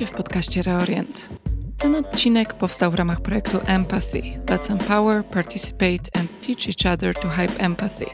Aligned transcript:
Witajcie 0.00 0.14
w 0.14 0.16
podcaście 0.16 0.62
Reorient. 0.62 1.28
Ten 1.78 1.94
odcinek 1.94 2.54
powstał 2.54 2.90
w 2.90 2.94
ramach 2.94 3.20
projektu 3.20 3.58
Empathy 3.66 4.22
Let's 4.46 4.72
Empower, 4.72 5.24
Participate 5.24 6.20
and 6.20 6.40
Teach 6.40 6.68
Each 6.68 6.94
Other 6.94 7.14
to 7.14 7.28
Hype 7.28 7.64
Empathy 7.64 8.06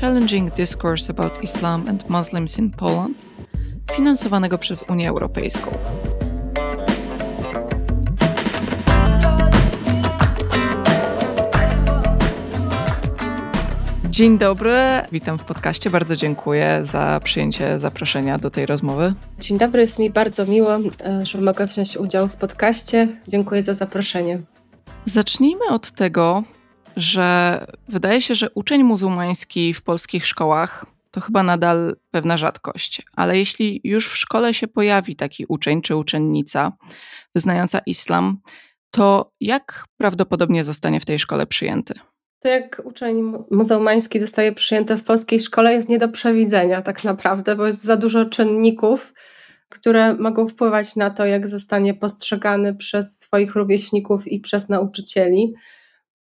Challenging 0.00 0.54
Discourse 0.54 1.12
About 1.12 1.44
Islam 1.44 1.84
and 1.88 2.10
Muslims 2.10 2.58
in 2.58 2.70
Poland, 2.70 3.16
finansowanego 3.96 4.58
przez 4.58 4.82
Unię 4.82 5.08
Europejską. 5.08 5.70
Dzień 14.20 14.38
dobry, 14.38 14.76
witam 15.12 15.38
w 15.38 15.44
podcaście. 15.44 15.90
Bardzo 15.90 16.16
dziękuję 16.16 16.80
za 16.82 17.20
przyjęcie 17.24 17.78
zaproszenia 17.78 18.38
do 18.38 18.50
tej 18.50 18.66
rozmowy. 18.66 19.14
Dzień 19.38 19.58
dobry, 19.58 19.80
jest 19.80 19.98
mi 19.98 20.10
bardzo 20.10 20.46
miło, 20.46 20.76
e, 20.76 21.26
że 21.26 21.40
mogę 21.40 21.66
wziąć 21.66 21.96
udział 21.96 22.28
w 22.28 22.36
podcaście. 22.36 23.08
Dziękuję 23.28 23.62
za 23.62 23.74
zaproszenie. 23.74 24.42
Zacznijmy 25.04 25.68
od 25.68 25.90
tego, 25.90 26.44
że 26.96 27.66
wydaje 27.88 28.22
się, 28.22 28.34
że 28.34 28.50
uczeń 28.50 28.82
muzułmański 28.82 29.74
w 29.74 29.82
polskich 29.82 30.26
szkołach 30.26 30.86
to 31.10 31.20
chyba 31.20 31.42
nadal 31.42 31.96
pewna 32.10 32.38
rzadkość, 32.38 33.02
ale 33.16 33.38
jeśli 33.38 33.80
już 33.84 34.08
w 34.10 34.16
szkole 34.16 34.54
się 34.54 34.68
pojawi 34.68 35.16
taki 35.16 35.44
uczeń 35.48 35.82
czy 35.82 35.96
uczennica 35.96 36.72
wyznająca 37.34 37.78
islam, 37.78 38.38
to 38.90 39.32
jak 39.40 39.84
prawdopodobnie 39.96 40.64
zostanie 40.64 41.00
w 41.00 41.04
tej 41.04 41.18
szkole 41.18 41.46
przyjęty? 41.46 41.94
To 42.40 42.48
jak 42.48 42.82
uczeń 42.84 43.32
muzułmański 43.50 44.20
zostaje 44.20 44.52
przyjęty 44.52 44.96
w 44.96 45.04
polskiej 45.04 45.40
szkole 45.40 45.72
jest 45.72 45.88
nie 45.88 45.98
do 45.98 46.08
przewidzenia 46.08 46.82
tak 46.82 47.04
naprawdę, 47.04 47.56
bo 47.56 47.66
jest 47.66 47.84
za 47.84 47.96
dużo 47.96 48.24
czynników, 48.24 49.14
które 49.68 50.14
mogą 50.14 50.48
wpływać 50.48 50.96
na 50.96 51.10
to, 51.10 51.26
jak 51.26 51.48
zostanie 51.48 51.94
postrzegany 51.94 52.74
przez 52.74 53.18
swoich 53.18 53.54
rówieśników 53.54 54.28
i 54.28 54.40
przez 54.40 54.68
nauczycieli. 54.68 55.54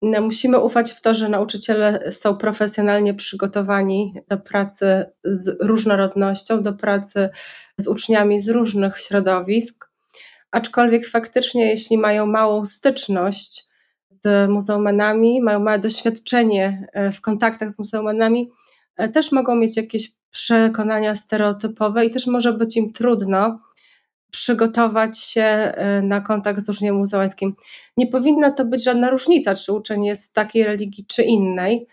No, 0.01 0.21
musimy 0.21 0.59
ufać 0.59 0.91
w 0.91 1.01
to, 1.01 1.13
że 1.13 1.29
nauczyciele 1.29 2.11
są 2.11 2.37
profesjonalnie 2.37 3.13
przygotowani 3.13 4.13
do 4.27 4.37
pracy 4.37 5.05
z 5.23 5.57
różnorodnością, 5.61 6.63
do 6.63 6.73
pracy 6.73 7.29
z 7.77 7.87
uczniami 7.87 8.39
z 8.39 8.49
różnych 8.49 8.99
środowisk. 8.99 9.89
Aczkolwiek 10.51 11.07
faktycznie, 11.07 11.65
jeśli 11.65 11.97
mają 11.97 12.25
małą 12.25 12.65
styczność 12.65 13.68
z 14.23 14.49
muzułmanami, 14.49 15.41
mają 15.41 15.59
małe 15.59 15.79
doświadczenie 15.79 16.87
e, 16.93 17.11
w 17.11 17.21
kontaktach 17.21 17.71
z 17.71 17.79
muzułmanami, 17.79 18.51
e, 18.97 19.09
też 19.09 19.31
mogą 19.31 19.55
mieć 19.55 19.77
jakieś 19.77 20.11
przekonania 20.31 21.15
stereotypowe 21.15 22.05
i 22.05 22.09
też 22.09 22.27
może 22.27 22.53
być 22.53 22.77
im 22.77 22.93
trudno 22.93 23.59
przygotować 24.31 25.19
się 25.19 25.41
e, 25.41 26.01
na 26.01 26.21
kontakt 26.21 26.61
z 26.61 26.69
uczniem 26.69 26.95
muzułmańskim. 26.95 27.55
Nie 27.97 28.07
powinna 28.07 28.51
to 28.51 28.65
być 28.65 28.83
żadna 28.83 29.09
różnica, 29.09 29.55
czy 29.55 29.73
uczeń 29.73 30.05
jest 30.05 30.33
takiej 30.33 30.63
religii, 30.63 31.05
czy 31.05 31.23
innej. 31.23 31.87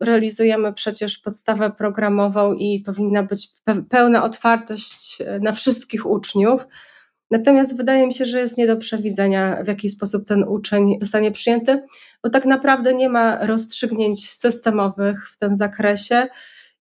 Realizujemy 0.00 0.72
przecież 0.72 1.18
podstawę 1.18 1.70
programową 1.70 2.54
i 2.54 2.80
powinna 2.80 3.22
być 3.22 3.48
pełna 3.88 4.24
otwartość 4.24 5.18
na 5.40 5.52
wszystkich 5.52 6.06
uczniów. 6.06 6.66
Natomiast 7.32 7.76
wydaje 7.76 8.06
mi 8.06 8.14
się, 8.14 8.24
że 8.24 8.40
jest 8.40 8.58
nie 8.58 8.66
do 8.66 8.76
przewidzenia, 8.76 9.62
w 9.64 9.66
jaki 9.66 9.88
sposób 9.90 10.26
ten 10.26 10.44
uczeń 10.44 10.98
zostanie 11.00 11.30
przyjęty, 11.30 11.82
bo 12.22 12.30
tak 12.30 12.44
naprawdę 12.44 12.94
nie 12.94 13.08
ma 13.08 13.46
rozstrzygnięć 13.46 14.30
systemowych 14.30 15.28
w 15.30 15.38
tym 15.38 15.54
zakresie 15.54 16.26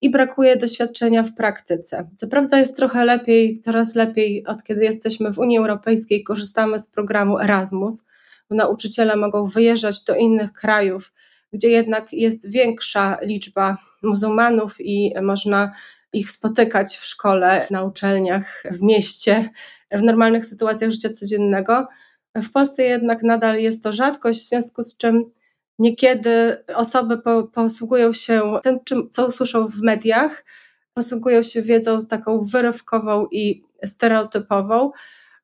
i 0.02 0.10
brakuje 0.10 0.56
doświadczenia 0.56 1.24
w 1.24 1.34
praktyce. 1.34 2.10
Co 2.16 2.28
prawda 2.28 2.60
jest 2.60 2.76
trochę 2.76 3.06
lepiej, 3.06 3.60
coraz 3.60 3.96
lepiej, 3.96 4.46
od 4.46 4.64
kiedy 4.64 4.84
jesteśmy 4.84 5.34
w 5.34 5.40
Unii 5.40 5.58
Europejskiej, 5.58 6.24
korzystamy 6.24 6.80
z 6.80 6.88
programu 6.88 7.40
Erasmus. 7.40 8.06
Nauczyciele 8.50 9.16
mogą 9.16 9.46
wyjeżdżać 9.46 10.04
do 10.04 10.16
innych 10.16 10.54
krajów, 10.54 11.14
gdzie 11.54 11.70
jednak 11.70 12.14
jest 12.14 12.50
większa 12.50 13.18
liczba 13.22 13.78
muzułmanów 14.04 14.76
i 14.80 15.14
można 15.22 15.72
ich 16.14 16.32
spotykać 16.32 16.98
w 16.98 17.06
szkole, 17.06 17.68
na 17.70 17.84
uczelniach, 17.84 18.64
w 18.72 18.82
mieście, 18.82 19.50
w 19.92 20.02
normalnych 20.02 20.46
sytuacjach 20.46 20.92
życia 20.92 21.10
codziennego. 21.10 21.88
W 22.36 22.52
Polsce 22.52 22.84
jednak 22.84 23.24
nadal 23.24 23.60
jest 23.60 23.84
to 23.84 23.92
rzadkość, 23.92 24.46
w 24.46 24.50
związku 24.50 24.84
z 24.84 24.98
czym 24.98 25.32
niekiedy 25.80 26.58
osoby 26.76 27.18
po, 27.18 27.44
posługują 27.44 28.14
się 28.14 28.42
tym, 28.64 28.80
czym, 28.84 29.10
co 29.12 29.28
usłyszą 29.28 29.68
w 29.68 29.82
mediach, 29.82 30.46
posługują 30.94 31.44
się 31.44 31.62
wiedzą 31.62 32.06
taką 32.06 32.46
wyrywkową 32.46 33.28
i 33.32 33.64
stereotypową, 33.86 34.92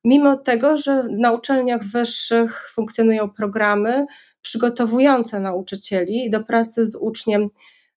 mimo 0.04 0.36
tego, 0.36 0.76
że 0.76 1.04
na 1.10 1.32
uczelniach 1.32 1.84
wyższych 1.84 2.70
funkcjonują 2.74 3.30
programy 3.30 4.06
przygotowujące 4.42 5.40
nauczycieli 5.40 6.30
do 6.30 6.44
pracy 6.44 6.86
z 6.86 6.94
uczniem 6.94 7.48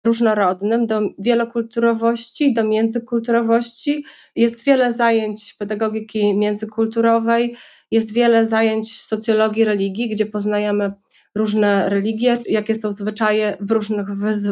różnorodnym, 0.04 0.88
do 0.88 1.02
wielokulturowości, 1.20 2.54
do 2.54 2.64
międzykulturowości. 2.64 4.06
Jest 4.36 4.64
wiele 4.64 4.94
zajęć 4.94 5.54
pedagogiki 5.54 6.38
międzykulturowej, 6.38 7.56
jest 7.92 8.14
wiele 8.14 8.46
zajęć 8.46 9.02
socjologii 9.02 9.66
religii, 9.66 10.10
gdzie 10.10 10.26
poznajemy 10.26 10.94
różne 11.36 11.90
religie, 11.90 12.44
jakie 12.46 12.76
są 12.76 12.92
zwyczaje 12.92 13.58
w 13.60 13.72
różnych 13.72 14.08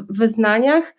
wyznaniach, 0.09 0.95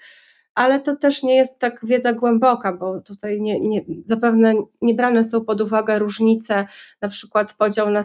ale 0.54 0.80
to 0.80 0.96
też 0.96 1.22
nie 1.22 1.36
jest 1.36 1.58
tak 1.58 1.86
wiedza 1.86 2.12
głęboka, 2.12 2.72
bo 2.72 3.00
tutaj 3.00 3.40
nie, 3.40 3.60
nie, 3.60 3.84
zapewne 4.04 4.54
nie 4.82 4.94
brane 4.94 5.24
są 5.24 5.44
pod 5.44 5.60
uwagę 5.60 5.98
różnice, 5.98 6.66
na 7.00 7.08
przykład 7.08 7.54
podział 7.54 7.90
na 7.90 8.02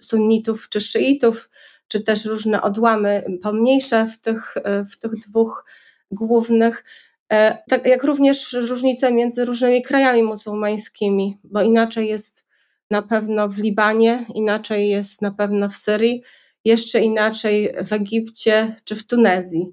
sunnitów, 0.00 0.68
czy 0.68 0.80
szyitów, 0.80 1.50
czy 1.90 2.00
też 2.00 2.24
różne 2.24 2.62
odłamy 2.62 3.24
pomniejsze 3.42 4.06
w 4.06 4.18
tych, 4.20 4.54
w 4.92 4.98
tych 4.98 5.16
dwóch 5.16 5.64
głównych. 6.10 6.84
E, 7.32 7.58
tak 7.68 7.86
jak 7.86 8.04
również 8.04 8.52
różnice 8.52 9.12
między 9.12 9.44
różnymi 9.44 9.82
krajami 9.82 10.22
muzułmańskimi, 10.22 11.38
bo 11.44 11.62
inaczej 11.62 12.08
jest 12.08 12.46
na 12.90 13.02
pewno 13.02 13.48
w 13.48 13.58
Libanie, 13.58 14.26
inaczej 14.34 14.88
jest 14.88 15.22
na 15.22 15.30
pewno 15.30 15.68
w 15.68 15.76
Syrii, 15.76 16.22
jeszcze 16.64 17.00
inaczej 17.00 17.74
w 17.86 17.92
Egipcie 17.92 18.76
czy 18.84 18.96
w 18.96 19.06
Tunezji. 19.06 19.72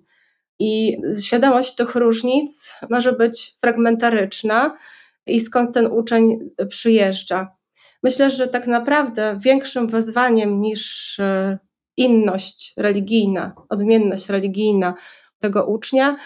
I 0.60 0.98
świadomość 1.22 1.76
tych 1.76 1.96
różnic 1.96 2.76
może 2.90 3.14
być 3.14 3.56
fragmentaryczna 3.62 4.78
i 5.28 5.40
skąd 5.40 5.74
ten 5.74 5.88
uczeń 5.88 6.40
przyjeżdża. 6.70 7.58
Myślę, 8.04 8.32
że 8.32 8.48
tak 8.48 8.68
naprawdę 8.68 9.40
większym 9.42 9.88
wyzwaniem 9.88 10.62
niż 10.62 11.20
e, 11.20 11.58
inność 11.98 12.74
religijna, 12.78 13.56
odmienność 13.70 14.30
religijna 14.30 14.94
tego 15.40 15.66
ucznia 15.66 16.18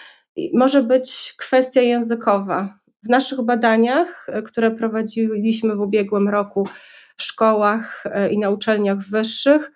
może 0.54 0.82
być 0.82 1.34
kwestia 1.38 1.80
językowa. 1.80 2.78
W 3.04 3.08
naszych 3.08 3.42
badaniach, 3.42 4.26
które 4.44 4.70
prowadziliśmy 4.70 5.76
w 5.76 5.80
ubiegłym 5.80 6.28
roku 6.28 6.68
w 7.16 7.22
szkołach 7.22 8.04
e, 8.06 8.32
i 8.32 8.38
na 8.38 8.50
uczelniach 8.50 8.98
wyższych, 8.98 9.72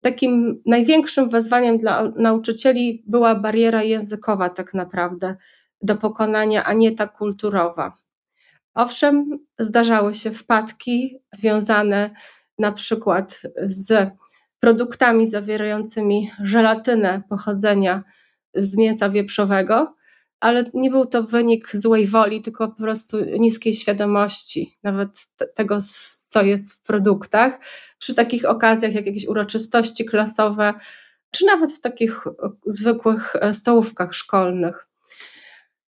takim 0.00 0.62
największym 0.66 1.28
wyzwaniem 1.28 1.78
dla 1.78 2.12
nauczycieli 2.16 3.04
była 3.06 3.34
bariera 3.34 3.82
językowa, 3.82 4.48
tak 4.48 4.74
naprawdę, 4.74 5.36
do 5.82 5.96
pokonania, 5.96 6.64
a 6.64 6.72
nie 6.72 6.92
ta 6.92 7.06
kulturowa. 7.06 7.92
Owszem, 8.74 9.38
zdarzały 9.58 10.14
się 10.14 10.30
wpadki 10.30 11.18
związane 11.34 12.10
na 12.58 12.72
przykład 12.72 13.42
z 13.62 14.10
produktami 14.60 15.26
zawierającymi 15.26 16.30
żelatynę 16.42 17.22
pochodzenia 17.28 18.04
z 18.54 18.76
mięsa 18.76 19.10
wieprzowego, 19.10 19.96
ale 20.40 20.64
nie 20.74 20.90
był 20.90 21.06
to 21.06 21.22
wynik 21.22 21.70
złej 21.74 22.06
woli, 22.06 22.42
tylko 22.42 22.68
po 22.68 22.82
prostu 22.82 23.16
niskiej 23.38 23.74
świadomości, 23.74 24.78
nawet 24.82 25.10
tego, 25.54 25.78
co 26.28 26.42
jest 26.42 26.72
w 26.72 26.82
produktach. 26.82 27.58
Przy 27.98 28.14
takich 28.14 28.44
okazjach, 28.44 28.94
jak 28.94 29.06
jakieś 29.06 29.26
uroczystości 29.26 30.04
klasowe, 30.04 30.74
czy 31.30 31.46
nawet 31.46 31.72
w 31.72 31.80
takich 31.80 32.24
zwykłych 32.66 33.36
e, 33.36 33.54
stołówkach 33.54 34.14
szkolnych. 34.14 34.88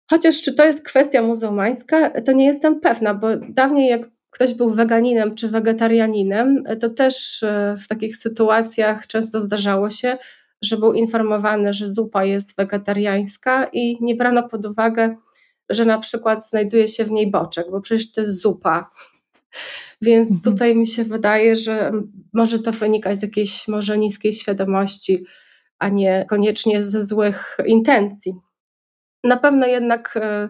Chociaż 0.10 0.42
czy 0.42 0.54
to 0.54 0.66
jest 0.66 0.86
kwestia 0.86 1.22
muzułmańska, 1.22 2.22
to 2.22 2.32
nie 2.32 2.46
jestem 2.46 2.80
pewna, 2.80 3.14
bo 3.14 3.28
dawniej 3.50 3.90
jak 3.90 4.02
ktoś 4.34 4.54
był 4.54 4.74
weganinem 4.74 5.36
czy 5.36 5.50
wegetarianinem, 5.50 6.64
to 6.82 6.90
też 6.90 7.44
e, 7.44 7.76
w 7.80 7.88
takich 7.88 8.18
sytuacjach 8.18 9.08
często 9.08 9.40
zdarzało 9.40 9.90
się, 9.90 10.18
że 10.62 10.78
był 10.78 10.94
informowany, 10.94 11.74
że 11.74 11.92
zupa 11.92 12.26
jest 12.26 12.56
wegetariańska 12.58 13.66
i 13.74 13.98
nie 14.02 14.16
brano 14.16 14.50
pod 14.50 14.66
uwagę, 14.66 15.16
że 15.70 15.86
na 15.86 16.00
przykład 16.00 16.50
znajduje 16.50 16.88
się 16.88 17.06
w 17.06 17.12
niej 17.12 17.32
boczek, 17.32 17.66
bo 17.72 17.82
przecież 17.82 18.12
to 18.12 18.22
jest 18.22 18.42
zupa. 18.42 18.90
Więc 20.02 20.32
mhm. 20.32 20.54
tutaj 20.54 20.76
mi 20.76 20.88
się 20.88 21.04
wydaje, 21.04 21.56
że 21.56 21.92
może 22.34 22.60
to 22.60 22.72
wynikać 22.72 23.20
z 23.20 23.22
jakiejś 23.22 23.68
może 23.68 23.98
niskiej 23.98 24.34
świadomości, 24.34 25.26
a 25.80 25.90
nie 25.90 26.26
koniecznie 26.30 26.84
ze 26.84 27.04
złych 27.04 27.58
intencji. 27.66 28.34
Na 29.24 29.38
pewno 29.38 29.68
jednak 29.68 30.18
e, 30.18 30.50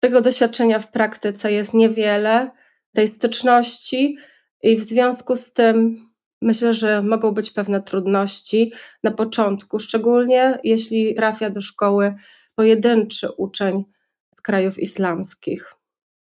tego 0.00 0.20
doświadczenia 0.20 0.78
w 0.78 0.90
praktyce 0.90 1.52
jest 1.52 1.74
niewiele 1.74 2.50
tej 2.92 3.08
styczności 3.08 4.16
I 4.62 4.76
w 4.76 4.84
związku 4.84 5.36
z 5.36 5.52
tym 5.52 6.06
myślę, 6.42 6.74
że 6.74 7.02
mogą 7.02 7.32
być 7.32 7.50
pewne 7.50 7.82
trudności 7.82 8.72
na 9.04 9.10
początku, 9.10 9.80
szczególnie 9.80 10.58
jeśli 10.64 11.14
trafia 11.14 11.50
do 11.50 11.60
szkoły 11.60 12.14
pojedynczy 12.54 13.28
uczeń 13.30 13.84
z 14.38 14.40
krajów 14.40 14.78
islamskich. 14.78 15.74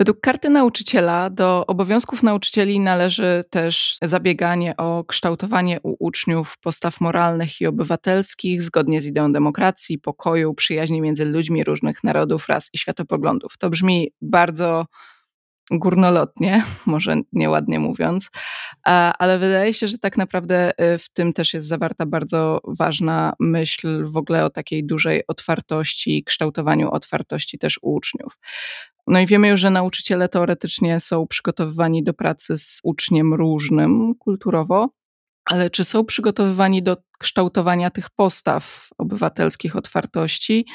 Według 0.01 0.21
karty 0.21 0.51
nauczyciela 0.51 1.31
do 1.31 1.67
obowiązków 1.67 2.23
nauczycieli 2.23 2.81
należy 2.81 3.45
też 3.51 3.97
zabieganie 4.03 4.77
o 4.77 5.05
kształtowanie 5.05 5.81
u 5.83 5.97
uczniów 5.99 6.59
postaw 6.59 7.01
moralnych 7.01 7.61
i 7.61 7.67
obywatelskich 7.67 8.63
zgodnie 8.63 9.01
z 9.01 9.07
ideą 9.07 9.33
demokracji, 9.33 9.99
pokoju, 9.99 10.55
przyjaźni 10.55 11.01
między 11.01 11.25
ludźmi 11.25 11.65
różnych 11.65 12.05
narodów, 12.05 12.49
ras 12.49 12.71
i 12.73 12.79
światopoglądów. 12.79 13.59
To 13.59 13.71
brzmi 13.71 14.13
bardzo 14.23 14.87
górnolotnie, 15.71 16.65
może 16.87 17.15
nieładnie 17.33 17.79
mówiąc, 17.79 18.31
ale 19.19 19.39
wydaje 19.39 19.75
się, 19.75 19.89
że 19.89 19.99
tak 19.99 20.17
naprawdę 20.17 20.71
y, 20.71 20.99
w 20.99 21.09
tym 21.09 21.33
też 21.33 21.55
jest 21.55 21.67
zawarta 21.67 22.07
bardzo 22.07 22.61
ważna 22.79 23.33
myśl 23.41 24.05
w 24.05 24.17
ogóle 24.17 24.45
o 24.45 24.51
takiej 24.51 24.87
dużej 24.87 25.23
otwartości, 25.29 26.25
kształtowaniu 26.25 26.91
otwartości 26.91 27.59
też 27.59 27.79
u 27.83 27.95
uczniów. 27.95 28.39
No 29.07 29.21
i 29.21 29.27
wiemy 29.27 29.49
już, 29.49 29.61
że 29.61 29.71
nauczyciele 29.71 30.29
teoretycznie 30.29 31.01
są 31.01 31.27
przygotowywani 31.27 32.05
do 32.05 32.15
pracy 32.15 32.57
z 32.57 32.81
uczniem 32.83 33.35
różnym 33.35 34.15
kulturowo, 34.19 34.89
ale 35.45 35.71
czy 35.71 35.85
są 35.85 36.05
przygotowywani 36.05 36.83
do 36.83 36.97
kształtowania 37.19 37.91
tych 37.91 38.11
postaw 38.11 38.89
obywatelskich 38.99 39.77
otwartości? 39.77 40.67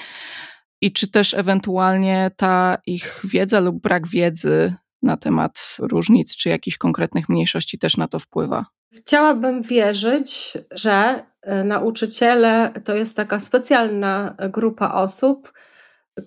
I 0.81 0.93
czy 0.93 1.11
też 1.11 1.33
ewentualnie 1.33 2.31
ta 2.35 2.77
ich 2.85 3.21
wiedza 3.23 3.59
lub 3.59 3.81
brak 3.81 4.07
wiedzy 4.07 4.73
na 5.01 5.17
temat 5.17 5.77
różnic 5.79 6.35
czy 6.35 6.49
jakichś 6.49 6.77
konkretnych 6.77 7.29
mniejszości 7.29 7.79
też 7.79 7.97
na 7.97 8.07
to 8.07 8.19
wpływa? 8.19 8.65
Chciałabym 8.93 9.61
wierzyć, 9.61 10.57
że 10.71 11.23
e, 11.41 11.63
nauczyciele 11.63 12.71
to 12.85 12.95
jest 12.95 13.15
taka 13.15 13.39
specjalna 13.39 14.35
grupa 14.49 14.93
osób, 14.93 15.53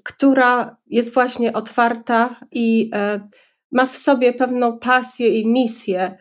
która 0.05 0.77
jest 0.87 1.15
właśnie 1.15 1.53
otwarta 1.53 2.37
i 2.53 2.91
e, 2.95 3.29
ma 3.73 3.87
w 3.87 3.97
sobie 3.97 4.33
pewną 4.33 4.79
pasję 4.79 5.29
i 5.29 5.49
misję 5.49 6.19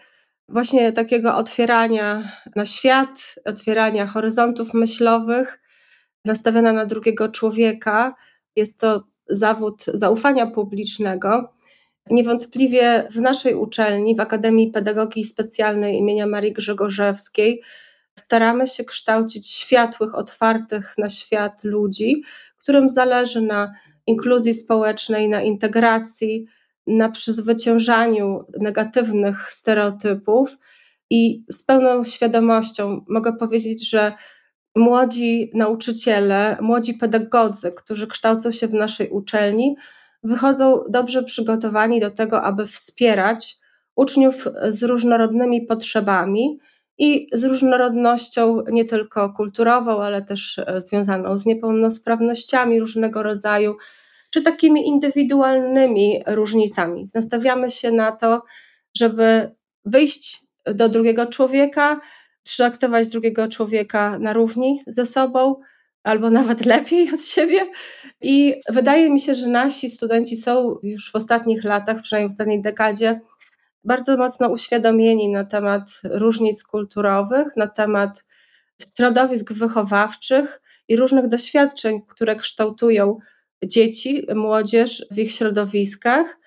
właśnie 0.50 0.92
takiego 0.92 1.36
otwierania 1.36 2.32
na 2.56 2.66
świat, 2.66 3.36
otwierania 3.46 4.08
horyzontów 4.08 4.74
myślowych, 4.74 5.60
nastawiona 6.26 6.74
na 6.74 6.86
drugiego 6.86 7.30
człowieka. 7.30 8.16
Jest 8.56 8.80
to 8.80 9.04
zawód 9.30 9.86
zaufania 9.94 10.48
publicznego. 10.48 11.54
Niewątpliwie 12.10 13.08
w 13.12 13.16
naszej 13.16 13.56
uczelni, 13.56 14.16
w 14.16 14.20
Akademii 14.20 14.72
Pedagogiki 14.72 15.24
Specjalnej 15.24 15.98
imienia 15.98 16.28
Marii 16.28 16.54
Grzegorzewskiej, 16.54 17.62
staramy 18.20 18.68
się 18.68 18.84
kształcić 18.84 19.48
światłych, 19.48 20.16
otwartych 20.16 20.94
na 20.98 21.10
świat 21.10 21.64
ludzi, 21.64 22.24
którym 22.58 22.90
zależy 22.90 23.42
na 23.42 23.74
inkluzji 24.08 24.54
społecznej, 24.54 25.30
na 25.30 25.42
integracji, 25.42 26.46
na 26.88 27.10
przezwyciężaniu 27.10 28.46
negatywnych 28.60 29.52
stereotypów. 29.52 30.58
I 31.10 31.44
z 31.50 31.64
pełną 31.64 32.04
świadomością 32.04 33.06
mogę 33.08 33.34
powiedzieć, 33.38 33.90
że 33.90 34.14
młodzi 34.76 35.52
nauczyciele, 35.54 36.58
młodzi 36.62 36.94
pedagodzy, 36.94 37.72
którzy 37.72 38.08
kształcą 38.08 38.52
się 38.52 38.68
w 38.68 38.74
naszej 38.74 39.10
uczelni, 39.10 39.76
wychodzą 40.24 40.84
dobrze 40.90 41.24
przygotowani 41.24 42.00
do 42.00 42.12
tego, 42.12 42.42
aby 42.42 42.66
wspierać 42.66 43.58
uczniów 43.96 44.48
z 44.68 44.84
różnorodnymi 44.84 45.62
potrzebami 45.62 46.60
i 46.98 47.28
z 47.34 47.44
różnorodnością 47.44 48.64
nie 48.72 48.86
tylko 48.86 49.34
kulturową, 49.34 50.02
ale 50.02 50.22
też 50.22 50.60
e, 50.60 50.82
związaną 50.82 51.38
z 51.38 51.46
niepełnosprawnościami 51.46 52.80
różnego 52.80 53.24
rodzaju, 53.24 53.76
czy 54.30 54.42
takimi 54.42 54.88
indywidualnymi 54.88 56.24
różnicami. 56.28 57.08
Nastawiamy 57.16 57.72
się 57.72 57.92
na 57.92 58.12
to, 58.12 58.44
żeby 58.98 59.52
wyjść 59.86 60.44
do 60.66 60.90
drugiego 60.90 61.26
człowieka, 61.26 62.00
traktować 62.58 63.10
drugiego 63.10 63.48
człowieka 63.48 64.20
na 64.20 64.34
równi 64.34 64.84
ze 64.88 65.06
sobą, 65.06 65.56
albo 66.04 66.30
nawet 66.40 66.66
lepiej 66.66 67.14
od 67.14 67.24
siebie. 67.24 67.60
I 68.22 68.56
wydaje 68.70 69.10
mi 69.10 69.20
się, 69.20 69.36
że 69.36 69.48
nasi 69.48 69.90
studenci 69.90 70.38
są 70.38 70.76
już 70.84 71.12
w 71.12 71.16
ostatnich 71.16 71.64
latach, 71.64 72.02
przynajmniej 72.02 72.30
w 72.30 72.34
ostatniej 72.34 72.62
dekadzie, 72.62 73.22
bardzo 73.84 74.18
mocno 74.18 74.50
uświadomieni 74.50 75.30
na 75.30 75.46
temat 75.46 76.02
różnic 76.04 76.64
kulturowych, 76.64 77.48
na 77.56 77.68
temat 77.68 78.26
środowisk 78.98 79.54
wychowawczych 79.54 80.62
i 80.88 80.96
różnych 80.96 81.28
doświadczeń, 81.28 82.02
które 82.08 82.36
kształtują 82.36 83.18
dzieci, 83.64 84.26
młodzież 84.36 85.06
w 85.12 85.20
ich 85.20 85.32
środowiskach. 85.32 86.40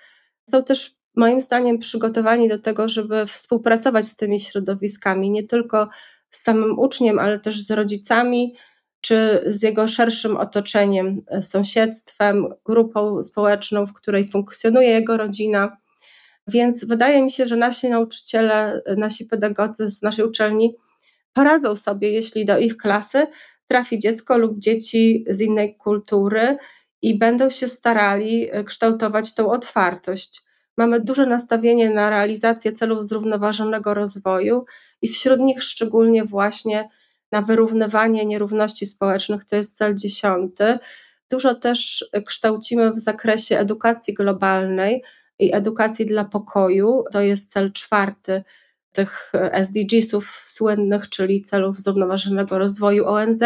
Są 0.50 0.64
też 0.64 0.96
moim 1.17 1.43
zdaniem 1.43 1.79
przygotowani 1.79 2.49
do 2.49 2.59
tego, 2.59 2.88
żeby 2.88 3.26
współpracować 3.26 4.06
z 4.06 4.17
tymi 4.17 4.41
środowiskami, 4.41 5.31
nie 5.31 5.43
tylko 5.43 5.88
z 6.31 6.43
samym 6.43 6.79
uczniem, 6.79 7.19
ale 7.19 7.38
też 7.38 7.62
z 7.62 7.70
rodzicami, 7.70 8.55
czy 9.00 9.44
z 9.47 9.62
jego 9.62 9.88
szerszym 9.88 10.37
otoczeniem, 10.37 11.23
sąsiedztwem, 11.41 12.47
grupą 12.64 13.23
społeczną, 13.23 13.87
w 13.87 13.93
której 13.93 14.31
funkcjonuje 14.31 14.88
jego 14.88 15.17
rodzina. 15.17 15.76
Więc 16.47 16.85
wydaje 16.85 17.23
mi 17.23 17.31
się, 17.31 17.47
że 17.47 17.56
nasi 17.56 17.88
nauczyciele, 17.88 18.82
nasi 18.97 19.25
pedagodzy 19.25 19.91
z 19.91 20.03
naszej 20.03 20.25
uczelni 20.25 20.76
poradzą 21.32 21.76
sobie, 21.76 22.11
jeśli 22.11 22.44
do 22.44 22.58
ich 22.58 22.76
klasy 22.76 23.26
trafi 23.67 23.99
dziecko 23.99 24.38
lub 24.38 24.58
dzieci 24.58 25.25
z 25.29 25.41
innej 25.41 25.76
kultury 25.76 26.56
i 27.03 27.19
będą 27.19 27.50
się 27.50 27.69
starali 27.69 28.50
kształtować 28.67 29.35
tą 29.35 29.50
otwartość. 29.50 30.43
Mamy 30.76 31.00
duże 31.00 31.26
nastawienie 31.26 31.90
na 31.90 32.10
realizację 32.10 32.72
celów 32.72 33.04
zrównoważonego 33.04 33.94
rozwoju 33.94 34.64
i 35.02 35.08
wśród 35.08 35.40
nich 35.40 35.62
szczególnie 35.62 36.24
właśnie 36.24 36.88
na 37.32 37.42
wyrównywanie 37.42 38.26
nierówności 38.26 38.86
społecznych, 38.86 39.44
to 39.44 39.56
jest 39.56 39.76
cel 39.76 39.94
dziesiąty. 39.94 40.78
Dużo 41.30 41.54
też 41.54 42.04
kształcimy 42.26 42.90
w 42.90 42.98
zakresie 42.98 43.58
edukacji 43.58 44.14
globalnej 44.14 45.02
i 45.38 45.54
edukacji 45.54 46.06
dla 46.06 46.24
pokoju, 46.24 47.05
to 47.12 47.20
jest 47.20 47.52
cel 47.52 47.72
czwarty 47.72 48.43
tych 48.93 49.32
SDGs-ów 49.52 50.44
słynnych, 50.46 51.08
czyli 51.08 51.43
celów 51.43 51.79
zrównoważonego 51.79 52.58
rozwoju 52.58 53.06
ONZ. 53.06 53.43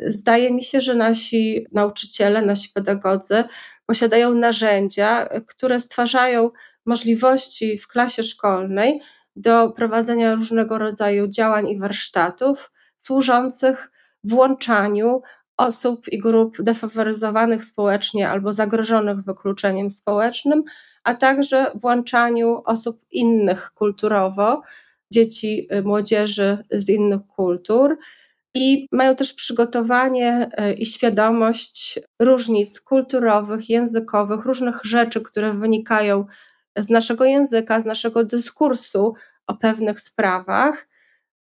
Zdaje 0.00 0.50
mi 0.50 0.62
się, 0.62 0.80
że 0.80 0.94
nasi 0.94 1.66
nauczyciele, 1.72 2.42
nasi 2.42 2.68
pedagodzy 2.74 3.44
posiadają 3.86 4.34
narzędzia, 4.34 5.28
które 5.46 5.80
stwarzają 5.80 6.50
możliwości 6.86 7.78
w 7.78 7.88
klasie 7.88 8.22
szkolnej 8.22 9.00
do 9.36 9.70
prowadzenia 9.70 10.34
różnego 10.34 10.78
rodzaju 10.78 11.28
działań 11.28 11.68
i 11.68 11.78
warsztatów 11.78 12.72
służących 12.96 13.90
włączaniu 14.24 15.22
osób 15.56 16.08
i 16.08 16.18
grup 16.18 16.62
defaworyzowanych 16.62 17.64
społecznie 17.64 18.30
albo 18.30 18.52
zagrożonych 18.52 19.24
wykluczeniem 19.24 19.90
społecznym, 19.90 20.62
a 21.04 21.14
także 21.14 21.70
włączaniu 21.74 22.62
osób 22.64 23.00
innych 23.10 23.70
kulturowo, 23.74 24.62
dzieci, 25.10 25.68
y, 25.74 25.82
młodzieży 25.82 26.58
z 26.70 26.88
innych 26.88 27.20
kultur. 27.36 27.98
I 28.56 28.88
mają 28.92 29.16
też 29.16 29.32
przygotowanie 29.32 30.50
y, 30.60 30.74
i 30.74 30.86
świadomość 30.86 32.00
różnic 32.22 32.80
kulturowych, 32.80 33.70
językowych, 33.70 34.44
różnych 34.44 34.80
rzeczy, 34.84 35.20
które 35.20 35.54
wynikają 35.54 36.26
z 36.78 36.90
naszego 36.90 37.24
języka, 37.24 37.80
z 37.80 37.84
naszego 37.84 38.24
dyskursu 38.24 39.14
o 39.46 39.54
pewnych 39.54 40.00
sprawach. 40.00 40.88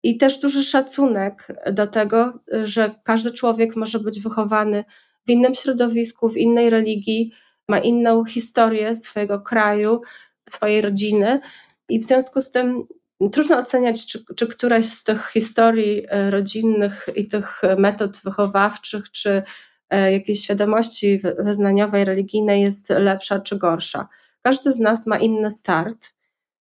I 0.04 0.18
też 0.18 0.38
duży 0.38 0.64
szacunek 0.64 1.48
do 1.72 1.88
tego, 1.88 2.40
że 2.64 2.96
każdy 3.04 3.32
człowiek 3.32 3.76
może 3.76 4.00
być 4.00 4.20
wychowany 4.22 4.84
w 5.28 5.30
innym 5.30 5.56
środowisku, 5.56 6.30
w 6.30 6.38
innej 6.38 6.70
religii, 6.70 7.32
ma 7.70 7.80
inną 7.80 8.26
historię 8.26 8.96
swojego 8.96 9.42
kraju, 9.42 10.02
swojej 10.50 10.82
rodziny. 10.82 11.40
I 11.90 12.00
w 12.00 12.04
związku 12.04 12.42
z 12.42 12.52
tym 12.52 12.88
trudno 13.32 13.58
oceniać, 13.58 14.08
czy, 14.08 14.26
czy 14.36 14.48
któraś 14.48 14.86
z 14.86 15.04
tych 15.04 15.28
historii 15.28 16.06
e, 16.10 16.32
rodzinnych 16.32 17.06
i 17.16 17.28
tych 17.28 17.62
metod 17.78 18.22
wychowawczych, 18.24 19.12
czy 19.12 19.44
e, 19.90 20.12
jakiejś 20.12 20.44
świadomości 20.44 21.22
wyznaniowej, 21.40 22.06
religijnej 22.06 22.62
jest 22.62 22.90
lepsza 22.90 23.40
czy 23.40 23.58
gorsza. 23.58 24.08
Każdy 24.42 24.72
z 24.72 24.80
nas 24.80 25.08
ma 25.08 25.18
inny 25.18 25.52
start, 25.52 26.14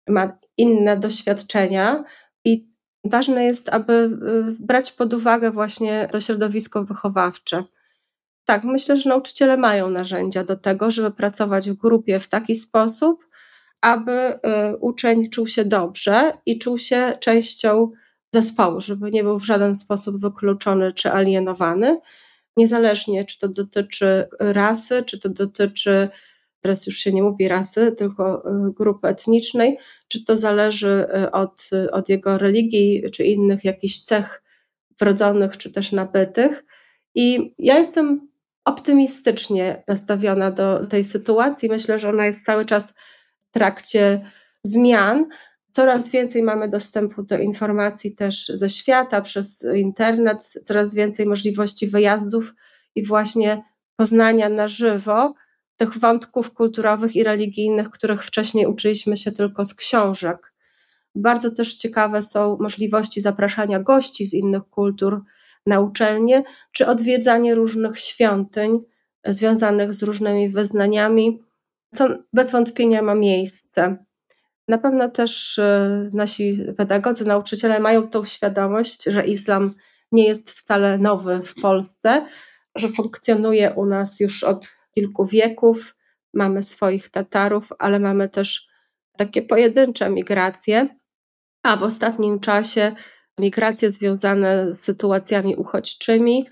ma 0.08 0.38
inne 0.58 0.98
doświadczenia 0.98 2.04
i 2.46 2.68
ważne 3.04 3.44
jest, 3.44 3.70
aby 3.70 3.94
y, 3.94 4.56
brać 4.60 4.92
pod 4.92 5.14
uwagę 5.14 5.52
właśnie 5.52 6.08
to 6.12 6.22
środowisko 6.22 6.84
wychowawcze. 6.84 7.64
Tak, 8.46 8.64
myślę, 8.64 8.98
że 8.98 9.10
nauczyciele 9.10 9.58
mają 9.58 9.90
narzędzia 9.90 10.44
do 10.44 10.56
tego, 10.56 10.92
żeby 10.92 11.12
pracować 11.12 11.70
w 11.70 11.78
grupie 11.78 12.20
w 12.20 12.30
taki 12.30 12.56
sposób, 12.56 13.27
aby 13.82 14.12
y, 14.12 14.78
uczeń 14.80 15.30
czuł 15.30 15.48
się 15.48 15.66
dobrze 15.66 16.32
i 16.46 16.60
czuł 16.60 16.78
się 16.78 17.14
częścią 17.20 17.92
zespołu, 18.34 18.82
żeby 18.82 19.12
nie 19.12 19.24
był 19.24 19.40
w 19.40 19.46
żaden 19.46 19.76
sposób 19.76 20.22
wykluczony 20.22 20.94
czy 20.94 21.12
alienowany, 21.12 22.00
niezależnie 22.58 23.26
czy 23.26 23.40
to 23.40 23.48
dotyczy 23.48 24.28
rasy, 24.40 25.04
czy 25.04 25.20
to 25.20 25.30
dotyczy, 25.30 26.10
teraz 26.62 26.88
już 26.88 26.98
się 26.98 27.12
nie 27.12 27.24
mówi 27.24 27.48
rasy, 27.48 27.92
tylko 27.92 28.44
y, 28.68 28.74
grupy 28.74 29.08
etnicznej, 29.08 29.78
czy 30.08 30.26
to 30.26 30.38
zależy 30.38 31.08
y, 31.24 31.32
od, 31.32 31.70
od 31.92 32.10
jego 32.10 32.38
religii, 32.38 33.04
czy 33.14 33.24
innych 33.24 33.64
jakichś 33.64 34.00
cech 34.00 34.44
wrodzonych, 35.00 35.58
czy 35.58 35.72
też 35.72 35.92
nabytych. 35.92 36.66
I 37.16 37.54
ja 37.60 37.78
jestem 37.78 38.28
optymistycznie 38.66 39.84
nastawiona 39.88 40.52
do 40.52 40.86
tej 40.88 41.04
sytuacji. 41.04 41.70
Myślę, 41.70 42.00
że 42.00 42.10
ona 42.10 42.26
jest 42.26 42.46
cały 42.46 42.66
czas 42.66 42.94
trakcie 43.52 44.32
zmian. 44.64 45.26
Coraz 45.72 46.10
więcej 46.10 46.44
mamy 46.44 46.70
dostępu 46.70 47.24
do 47.24 47.38
informacji 47.38 48.16
też 48.16 48.48
ze 48.48 48.70
świata 48.70 49.22
przez 49.22 49.66
internet, 49.76 50.54
coraz 50.64 50.94
więcej 50.94 51.26
możliwości 51.26 51.88
wyjazdów 51.88 52.54
i 52.96 53.06
właśnie 53.06 53.64
poznania 53.96 54.50
na 54.50 54.68
żywo 54.68 55.34
tych 55.78 55.98
wątków 55.98 56.54
kulturowych 56.54 57.16
i 57.16 57.24
religijnych, 57.24 57.90
których 57.90 58.24
wcześniej 58.24 58.66
uczyliśmy 58.66 59.18
się 59.18 59.32
tylko 59.32 59.66
z 59.66 59.74
książek. 59.74 60.54
Bardzo 61.16 61.52
też 61.52 61.76
ciekawe 61.76 62.22
są 62.22 62.58
możliwości 62.60 63.22
zapraszania 63.22 63.80
gości 63.80 64.28
z 64.28 64.34
innych 64.34 64.64
kultur 64.64 65.22
na 65.66 65.80
uczelnię, 65.80 66.44
czy 66.72 66.88
odwiedzanie 66.88 67.56
różnych 67.56 68.00
świątyń 68.00 68.80
związanych 69.26 69.94
z 69.94 70.04
różnymi 70.04 70.50
wyznaniami, 70.50 71.44
co 71.98 72.08
bez 72.34 72.52
wątpienia 72.52 73.02
ma 73.02 73.16
miejsce. 73.16 73.98
Na 74.68 74.78
pewno 74.78 75.10
też 75.10 75.60
e, 75.60 76.10
nasi 76.14 76.66
pedagodzy, 76.78 77.26
nauczyciele 77.26 77.80
mają 77.80 78.10
tą 78.10 78.26
świadomość, 78.26 79.04
że 79.04 79.26
islam 79.26 79.74
nie 80.12 80.28
jest 80.28 80.52
wcale 80.52 80.98
nowy 80.98 81.42
w 81.44 81.56
Polsce, 81.56 82.26
że 82.76 82.90
funkcjonuje 82.90 83.74
u 83.74 83.86
nas 83.86 84.20
już 84.20 84.44
od 84.44 84.70
kilku 84.96 85.26
wieków. 85.26 85.96
Mamy 86.34 86.64
swoich 86.64 87.10
Tatarów, 87.10 87.70
ale 87.80 88.00
mamy 88.00 88.30
też 88.30 88.70
takie 89.18 89.42
pojedyncze 89.42 90.10
migracje, 90.10 90.88
a 91.64 91.78
w 91.78 91.84
ostatnim 91.84 92.40
czasie 92.40 92.96
migracje 93.40 93.92
związane 93.92 94.74
z 94.74 94.80
sytuacjami 94.80 95.56
uchodźczymi. 95.56 96.48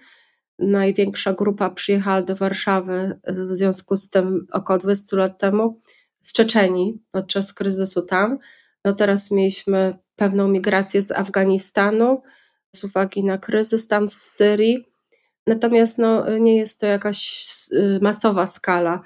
Największa 0.60 1.34
grupa 1.34 1.70
przyjechała 1.70 2.22
do 2.22 2.36
Warszawy 2.36 3.20
w 3.28 3.56
związku 3.56 3.96
z 3.98 4.10
tym 4.10 4.48
około 4.52 4.80
20 4.80 5.18
lat 5.18 5.40
temu 5.40 5.80
z 6.22 6.34
Czeczenii 6.34 7.04
podczas 7.12 7.54
kryzysu 7.54 8.02
tam. 8.02 8.38
No 8.86 8.94
teraz 8.94 9.32
mieliśmy 9.32 9.98
pewną 10.16 10.48
migrację 10.48 11.02
z 11.02 11.12
Afganistanu 11.12 12.22
z 12.76 12.84
uwagi 12.84 13.24
na 13.24 13.38
kryzys 13.38 13.88
tam 13.88 14.08
z 14.08 14.14
Syrii. 14.14 14.86
Natomiast 15.48 15.98
no, 15.98 16.38
nie 16.38 16.58
jest 16.58 16.80
to 16.80 16.86
jakaś 16.86 17.46
y, 17.72 18.00
masowa 18.02 18.48
skala. 18.48 19.02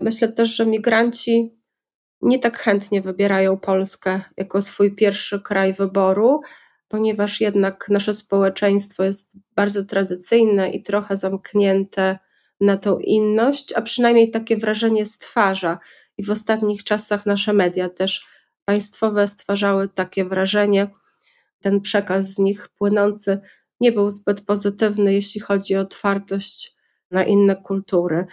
Myślę 0.00 0.28
też, 0.28 0.56
że 0.56 0.66
migranci 0.66 1.60
nie 2.22 2.38
tak 2.38 2.58
chętnie 2.58 3.02
wybierają 3.02 3.56
Polskę 3.58 4.20
jako 4.36 4.62
swój 4.62 4.94
pierwszy 4.94 5.40
kraj 5.40 5.72
wyboru, 5.72 6.40
ponieważ 6.90 7.40
jednak 7.40 7.88
nasze 7.88 8.14
społeczeństwo 8.14 9.04
jest 9.04 9.36
bardzo 9.54 9.84
tradycyjne 9.84 10.70
i 10.70 10.82
trochę 10.82 11.16
zamknięte 11.16 12.18
na 12.60 12.76
tą 12.76 12.98
inność, 12.98 13.72
a 13.72 13.82
przynajmniej 13.82 14.30
takie 14.30 14.56
wrażenie 14.56 15.06
stwarza. 15.06 15.78
I 16.18 16.24
w 16.24 16.30
ostatnich 16.30 16.84
czasach 16.84 17.26
nasze 17.26 17.52
media 17.52 17.88
też 17.88 18.26
państwowe 18.64 19.28
stwarzały 19.28 19.88
takie 19.88 20.24
wrażenie. 20.24 20.90
Ten 21.60 21.80
przekaz 21.80 22.26
z 22.26 22.38
nich 22.38 22.68
płynący 22.68 23.40
nie 23.80 23.92
był 23.92 24.10
zbyt 24.10 24.44
pozytywny, 24.44 25.14
jeśli 25.14 25.40
chodzi 25.40 25.76
o 25.76 25.80
otwartość 25.80 26.76
na 27.10 27.24
inne 27.24 27.56
kultury. 27.56 28.26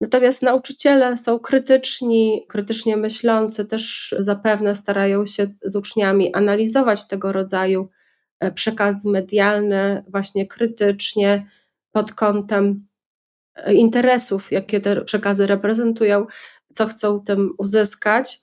Natomiast 0.00 0.42
nauczyciele 0.42 1.18
są 1.18 1.38
krytyczni, 1.38 2.46
krytycznie 2.48 2.96
myślący, 2.96 3.66
też 3.66 4.14
zapewne 4.18 4.76
starają 4.76 5.26
się 5.26 5.46
z 5.64 5.76
uczniami 5.76 6.34
analizować 6.34 7.06
tego 7.06 7.32
rodzaju 7.32 7.88
e, 8.40 8.52
przekazy 8.52 9.08
medialne, 9.08 10.04
właśnie 10.08 10.46
krytycznie, 10.46 11.46
pod 11.92 12.12
kątem 12.12 12.86
e, 13.54 13.74
interesów, 13.74 14.52
jakie 14.52 14.80
te 14.80 15.04
przekazy 15.04 15.46
reprezentują, 15.46 16.26
co 16.74 16.86
chcą 16.86 17.20
tym 17.20 17.54
uzyskać, 17.58 18.40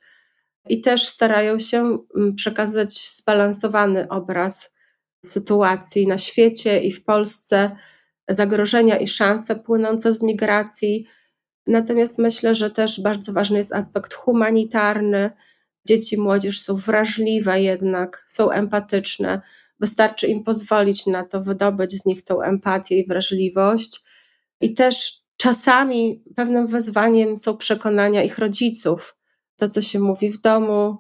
i 0.70 0.82
też 0.82 1.08
starają 1.08 1.60
się 1.60 1.98
mm, 2.16 2.36
przekazać 2.36 3.16
zbalansowany 3.16 4.08
obraz 4.08 4.76
sytuacji 5.26 6.08
na 6.08 6.18
świecie 6.18 6.80
i 6.80 6.92
w 6.92 7.04
Polsce, 7.04 7.72
zagrożenia 8.30 8.98
i 8.98 9.08
szanse 9.08 9.56
płynące 9.56 10.14
z 10.14 10.24
migracji 10.24 11.08
Natomiast 11.68 12.20
myślę, 12.20 12.56
że 12.56 12.70
też 12.70 13.02
bardzo 13.02 13.34
ważny 13.34 13.58
jest 13.58 13.76
aspekt 13.76 14.14
humanitarny. 14.14 15.32
Dzieci, 15.88 16.18
młodzież 16.18 16.62
są 16.62 16.76
wrażliwe 16.76 17.62
jednak, 17.62 18.24
są 18.28 18.52
empatyczne. 18.52 19.42
Wystarczy 19.80 20.28
im 20.28 20.44
pozwolić 20.44 21.06
na 21.06 21.24
to, 21.24 21.42
wydobyć 21.42 22.02
z 22.02 22.06
nich 22.06 22.24
tą 22.24 22.42
empatię 22.42 23.00
i 23.00 23.08
wrażliwość. 23.08 24.04
I 24.62 24.74
też 24.74 25.24
czasami 25.38 26.24
pewnym 26.36 26.68
wyzwaniem 26.68 27.38
są 27.38 27.58
przekonania 27.58 28.24
ich 28.24 28.38
rodziców. 28.38 29.18
To, 29.56 29.68
co 29.68 29.82
się 29.82 30.00
mówi 30.00 30.32
w 30.32 30.42
domu, 30.42 30.98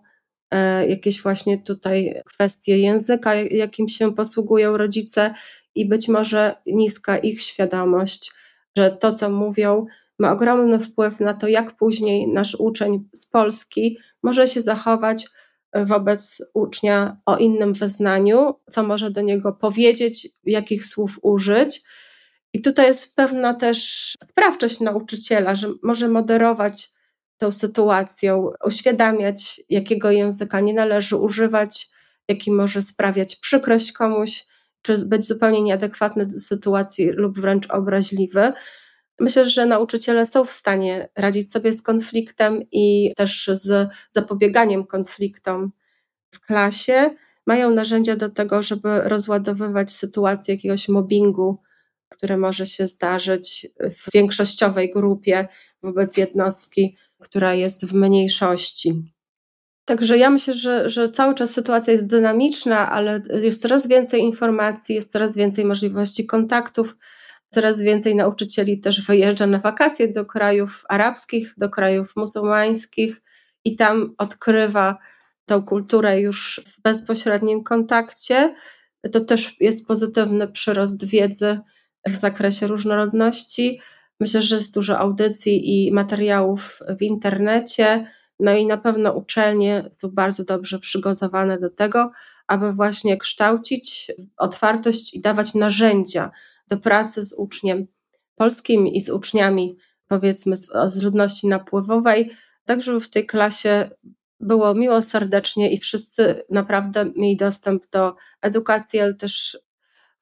e, 0.51 0.87
jakieś 0.87 1.21
właśnie 1.21 1.57
tutaj 1.57 2.21
kwestie 2.25 2.77
języka, 2.77 3.35
jakim 3.35 3.89
się 3.89 4.15
posługują 4.15 4.77
rodzice, 4.77 5.33
i 5.77 5.85
być 5.85 6.07
może 6.07 6.55
niska 6.65 7.17
ich 7.17 7.41
świadomość, 7.41 8.31
że 8.77 8.91
to, 8.91 9.13
co 9.13 9.29
mówią, 9.29 9.85
ma 10.19 10.31
ogromny 10.31 10.79
wpływ 10.79 11.19
na 11.19 11.33
to, 11.33 11.47
jak 11.47 11.75
później 11.75 12.27
nasz 12.27 12.55
uczeń 12.55 13.09
z 13.15 13.25
Polski 13.25 13.97
może 14.23 14.47
się 14.47 14.61
zachować 14.61 15.27
e, 15.71 15.85
wobec 15.85 16.41
ucznia 16.53 17.17
o 17.25 17.37
innym 17.37 17.73
wyznaniu, 17.73 18.53
co 18.69 18.83
może 18.83 19.11
do 19.11 19.21
niego 19.21 19.53
powiedzieć, 19.53 20.29
jakich 20.43 20.85
słów 20.85 21.19
użyć. 21.21 21.81
I 22.53 22.61
tutaj 22.61 22.87
jest 22.87 23.15
pewna 23.15 23.53
też 23.53 24.13
sprawczość 24.29 24.79
nauczyciela, 24.79 25.55
że 25.55 25.67
może 25.83 26.07
moderować 26.07 26.89
tą 27.37 27.51
sytuacją, 27.51 28.51
uświadamiać, 28.65 29.61
jakiego 29.69 30.11
języka 30.11 30.59
nie 30.59 30.73
należy 30.73 31.15
używać, 31.15 31.89
jaki 32.27 32.51
może 32.51 32.81
sprawiać 32.81 33.35
przykrość 33.35 33.91
komuś, 33.91 34.45
czy 34.81 35.05
być 35.05 35.25
zupełnie 35.27 35.61
nieadekwatny 35.61 36.25
do 36.25 36.39
sytuacji 36.39 37.11
lub 37.11 37.39
wręcz 37.39 37.71
obraźliwy. 37.71 38.53
Myślę, 39.19 39.49
że 39.49 39.65
nauczyciele 39.65 40.25
są 40.25 40.45
w 40.45 40.51
stanie 40.51 41.09
radzić 41.15 41.51
sobie 41.51 41.73
z 41.73 41.81
konfliktem 41.81 42.63
i 42.71 43.13
też 43.15 43.49
z 43.53 43.89
zapobieganiem 44.11 44.85
konfliktom 44.85 45.71
w 46.31 46.39
klasie. 46.39 47.15
Mają 47.45 47.71
narzędzia 47.71 48.15
do 48.15 48.29
tego, 48.29 48.63
żeby 48.63 49.01
rozładowywać 49.01 49.91
sytuację 49.91 50.53
jakiegoś 50.55 50.89
mobbingu, 50.89 51.61
które 52.09 52.37
może 52.37 52.65
się 52.65 52.87
zdarzyć 52.87 53.67
w 53.79 54.11
większościowej 54.13 54.91
grupie 54.91 55.47
wobec 55.83 56.17
jednostki, 56.17 56.97
która 57.19 57.53
jest 57.53 57.85
w 57.85 57.93
mniejszości. 57.93 59.13
Także 59.85 60.17
ja 60.17 60.29
myślę, 60.29 60.53
że, 60.53 60.89
że 60.89 61.11
cały 61.11 61.35
czas 61.35 61.51
sytuacja 61.51 61.93
jest 61.93 62.07
dynamiczna, 62.07 62.91
ale 62.91 63.21
jest 63.41 63.61
coraz 63.61 63.87
więcej 63.87 64.21
informacji, 64.21 64.95
jest 64.95 65.11
coraz 65.11 65.35
więcej 65.35 65.65
możliwości 65.65 66.25
kontaktów 66.25 66.97
Coraz 67.49 67.81
więcej 67.81 68.15
nauczycieli 68.15 68.79
też 68.79 69.01
wyjeżdża 69.01 69.47
na 69.47 69.59
wakacje 69.59 70.07
do 70.07 70.25
krajów 70.25 70.83
arabskich, 70.89 71.53
do 71.57 71.69
krajów 71.69 72.15
muzułmańskich 72.15 73.21
i 73.65 73.75
tam 73.75 74.15
odkrywa 74.17 74.97
tą 75.45 75.63
kulturę 75.63 76.21
już 76.21 76.61
w 76.67 76.81
bezpośrednim 76.81 77.63
kontakcie. 77.63 78.55
To 79.11 79.21
też 79.21 79.55
jest 79.59 79.87
pozytywny 79.87 80.47
przyrost 80.47 81.05
wiedzy 81.05 81.59
w 82.07 82.15
zakresie 82.15 82.67
różnorodności. 82.67 83.81
Myślę, 84.19 84.41
że 84.41 84.55
jest 84.55 84.73
dużo 84.73 84.99
audycji 84.99 85.87
i 85.87 85.91
materiałów 85.91 86.79
w 86.99 87.01
internecie. 87.01 88.11
No 88.39 88.55
i 88.55 88.65
na 88.65 88.77
pewno 88.77 89.13
uczelnie 89.13 89.89
są 89.91 90.09
bardzo 90.11 90.43
dobrze 90.43 90.79
przygotowane 90.79 91.59
do 91.59 91.69
tego, 91.69 92.11
aby 92.47 92.73
właśnie 92.73 93.17
kształcić 93.17 94.11
otwartość 94.37 95.13
i 95.13 95.21
dawać 95.21 95.53
narzędzia 95.53 96.31
do 96.67 96.77
pracy 96.77 97.25
z 97.25 97.33
uczniem 97.33 97.87
polskim 98.35 98.87
i 98.87 99.01
z 99.01 99.09
uczniami, 99.09 99.77
powiedzmy, 100.07 100.57
z, 100.57 100.69
z 100.87 101.03
ludności 101.03 101.47
napływowej, 101.47 102.31
tak 102.65 102.81
żeby 102.81 102.99
w 102.99 103.09
tej 103.09 103.25
klasie 103.25 103.89
było 104.39 104.73
miło 104.73 105.01
serdecznie 105.01 105.71
i 105.71 105.77
wszyscy 105.79 106.43
naprawdę 106.49 107.05
mieli 107.15 107.37
dostęp 107.37 107.89
do 107.89 108.15
edukacji, 108.41 108.99
ale 108.99 109.13
też 109.13 109.57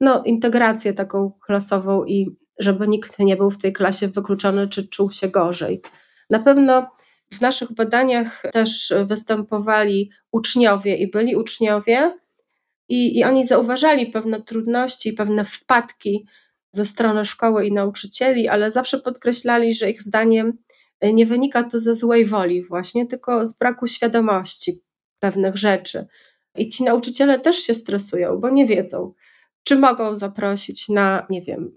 no, 0.01 0.23
integrację 0.23 0.93
taką 0.93 1.31
klasową 1.45 2.05
i 2.05 2.37
żeby 2.59 2.87
nikt 2.87 3.19
nie 3.19 3.37
był 3.37 3.51
w 3.51 3.57
tej 3.57 3.73
klasie 3.73 4.07
wykluczony 4.07 4.67
czy 4.67 4.87
czuł 4.87 5.11
się 5.11 5.27
gorzej. 5.27 5.81
Na 6.29 6.39
pewno 6.39 6.87
W 7.31 7.41
naszych 7.41 7.71
badaniach 7.71 8.43
też 8.53 8.93
występowali 9.05 10.11
uczniowie 10.31 10.95
i 10.97 11.11
byli 11.11 11.35
uczniowie, 11.35 12.19
i, 12.89 13.19
i 13.19 13.23
oni 13.23 13.45
zauważali 13.45 14.07
pewne 14.07 14.41
trudności, 14.41 15.13
pewne 15.13 15.45
wpadki 15.45 16.27
ze 16.71 16.85
strony 16.85 17.25
szkoły 17.25 17.65
i 17.65 17.71
nauczycieli, 17.71 18.47
ale 18.47 18.71
zawsze 18.71 18.99
podkreślali, 18.99 19.73
że 19.73 19.89
ich 19.89 20.01
zdaniem 20.01 20.57
nie 21.01 21.25
wynika 21.25 21.63
to 21.63 21.79
ze 21.79 21.95
złej 21.95 22.25
woli, 22.25 22.63
właśnie, 22.63 23.05
tylko 23.05 23.45
z 23.45 23.57
braku 23.57 23.87
świadomości 23.87 24.83
pewnych 25.19 25.57
rzeczy. 25.57 26.07
I 26.57 26.67
ci 26.67 26.83
nauczyciele 26.83 27.39
też 27.39 27.57
się 27.57 27.73
stresują, 27.73 28.37
bo 28.37 28.49
nie 28.49 28.65
wiedzą, 28.65 29.13
czy 29.63 29.75
mogą 29.75 30.15
zaprosić 30.15 30.89
na, 30.89 31.27
nie 31.29 31.41
wiem, 31.41 31.71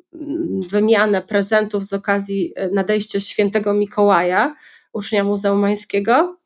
wymianę 0.68 1.22
prezentów 1.22 1.84
z 1.84 1.92
okazji 1.92 2.52
e, 2.56 2.70
nadejścia 2.70 3.20
świętego 3.20 3.74
Mikołaja, 3.74 4.56
ucznia 4.92 5.24
muzułmańskiego, 5.24 6.38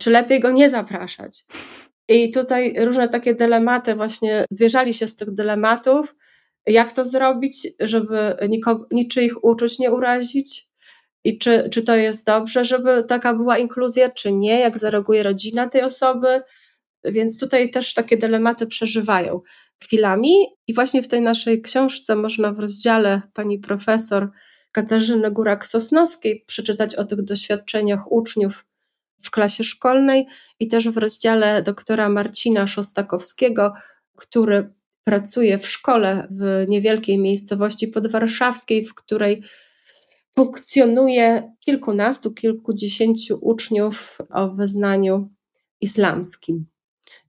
czy 0.00 0.10
lepiej 0.10 0.40
go 0.40 0.50
nie 0.50 0.70
zapraszać. 0.70 1.46
I 2.08 2.30
tutaj 2.30 2.74
różne 2.84 3.08
takie 3.08 3.34
dylematy, 3.34 3.94
właśnie 3.94 4.44
zwierzali 4.50 4.94
się 4.94 5.06
z 5.06 5.16
tych 5.16 5.30
dylematów, 5.30 6.14
jak 6.66 6.92
to 6.92 7.04
zrobić, 7.04 7.68
żeby 7.80 8.36
niko, 8.48 8.86
niczyich 8.90 9.44
uczuć 9.44 9.78
nie 9.78 9.92
urazić, 9.92 10.68
i 11.26 11.38
czy, 11.38 11.68
czy 11.72 11.82
to 11.82 11.96
jest 11.96 12.26
dobrze, 12.26 12.64
żeby 12.64 13.04
taka 13.04 13.34
była 13.34 13.58
inkluzja, 13.58 14.10
czy 14.10 14.32
nie, 14.32 14.60
jak 14.60 14.78
zareaguje 14.78 15.22
rodzina 15.22 15.68
tej 15.68 15.82
osoby. 15.82 16.42
Więc 17.04 17.40
tutaj 17.40 17.70
też 17.70 17.94
takie 17.94 18.16
dylematy 18.16 18.66
przeżywają 18.66 19.40
chwilami. 19.82 20.34
I 20.66 20.74
właśnie 20.74 21.02
w 21.02 21.08
tej 21.08 21.20
naszej 21.20 21.62
książce 21.62 22.16
można 22.16 22.52
w 22.52 22.58
rozdziale 22.58 23.22
pani 23.34 23.58
profesor 23.58 24.30
Katarzyny 24.72 25.30
Górak-Sosnowskiej 25.30 26.44
przeczytać 26.46 26.94
o 26.94 27.04
tych 27.04 27.22
doświadczeniach 27.22 28.12
uczniów 28.12 28.64
w 29.22 29.30
klasie 29.30 29.64
szkolnej 29.64 30.26
i 30.60 30.68
też 30.68 30.88
w 30.88 30.96
rozdziale 30.96 31.62
doktora 31.62 32.08
Marcina 32.08 32.66
Szostakowskiego, 32.66 33.72
który 34.16 34.72
pracuje 35.04 35.58
w 35.58 35.68
szkole 35.68 36.28
w 36.30 36.64
niewielkiej 36.68 37.18
miejscowości 37.18 37.88
podwarszawskiej, 37.88 38.84
w 38.84 38.94
której 38.94 39.42
funkcjonuje 40.36 41.52
kilkunastu, 41.60 42.32
kilkudziesięciu 42.32 43.38
uczniów 43.40 44.18
o 44.30 44.48
wyznaniu 44.48 45.30
islamskim. 45.80 46.66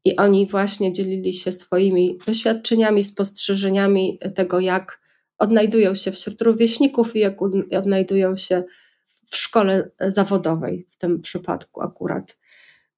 I 0.05 0.15
oni 0.15 0.47
właśnie 0.47 0.91
dzielili 0.91 1.33
się 1.33 1.51
swoimi 1.51 2.17
doświadczeniami, 2.27 3.03
spostrzeżeniami 3.03 4.19
tego, 4.35 4.59
jak 4.59 5.01
odnajdują 5.37 5.95
się 5.95 6.11
wśród 6.11 6.41
rówieśników 6.41 7.15
i 7.15 7.19
jak 7.19 7.37
odnajdują 7.71 8.37
się 8.37 8.63
w 9.29 9.35
szkole 9.35 9.89
zawodowej, 9.99 10.87
w 10.89 10.97
tym 10.97 11.21
przypadku 11.21 11.81
akurat. 11.81 12.37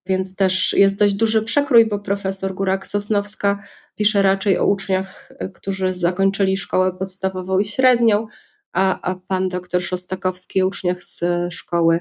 Więc 0.05 0.36
też 0.36 0.74
jest 0.74 1.00
dość 1.00 1.13
duży 1.13 1.43
przekrój, 1.43 1.86
bo 1.86 2.00
profesor 2.00 2.53
Górak-Sosnowska 2.53 3.57
pisze 3.95 4.21
raczej 4.21 4.57
o 4.57 4.65
uczniach, 4.65 5.29
którzy 5.53 5.93
zakończyli 5.93 6.57
szkołę 6.57 6.93
podstawową 6.93 7.59
i 7.59 7.65
średnią, 7.65 8.27
a, 8.74 9.12
a 9.12 9.15
pan 9.15 9.50
doktor 9.50 9.83
Szostakowski 9.83 10.62
o 10.62 10.67
uczniach 10.67 11.03
z 11.03 11.24
szkoły 11.53 12.00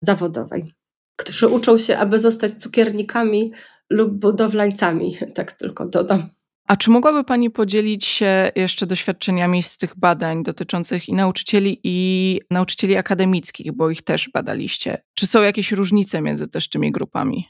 zawodowej, 0.00 0.74
którzy 1.16 1.48
uczą 1.48 1.78
się, 1.78 1.96
aby 1.96 2.18
zostać 2.18 2.52
cukiernikami 2.52 3.52
lub 3.90 4.12
budowlańcami, 4.12 5.18
tak 5.34 5.52
tylko 5.52 5.86
dodam. 5.86 6.39
A 6.70 6.76
czy 6.76 6.90
mogłaby 6.90 7.24
Pani 7.24 7.50
podzielić 7.50 8.04
się 8.04 8.50
jeszcze 8.56 8.86
doświadczeniami 8.86 9.62
z 9.62 9.78
tych 9.78 9.98
badań 9.98 10.42
dotyczących 10.42 11.08
i 11.08 11.12
nauczycieli, 11.12 11.80
i 11.84 12.40
nauczycieli 12.50 12.96
akademickich, 12.96 13.72
bo 13.72 13.90
ich 13.90 14.02
też 14.02 14.30
badaliście? 14.34 15.02
Czy 15.14 15.26
są 15.26 15.42
jakieś 15.42 15.72
różnice 15.72 16.22
między 16.22 16.48
też 16.48 16.68
tymi 16.68 16.92
grupami? 16.92 17.48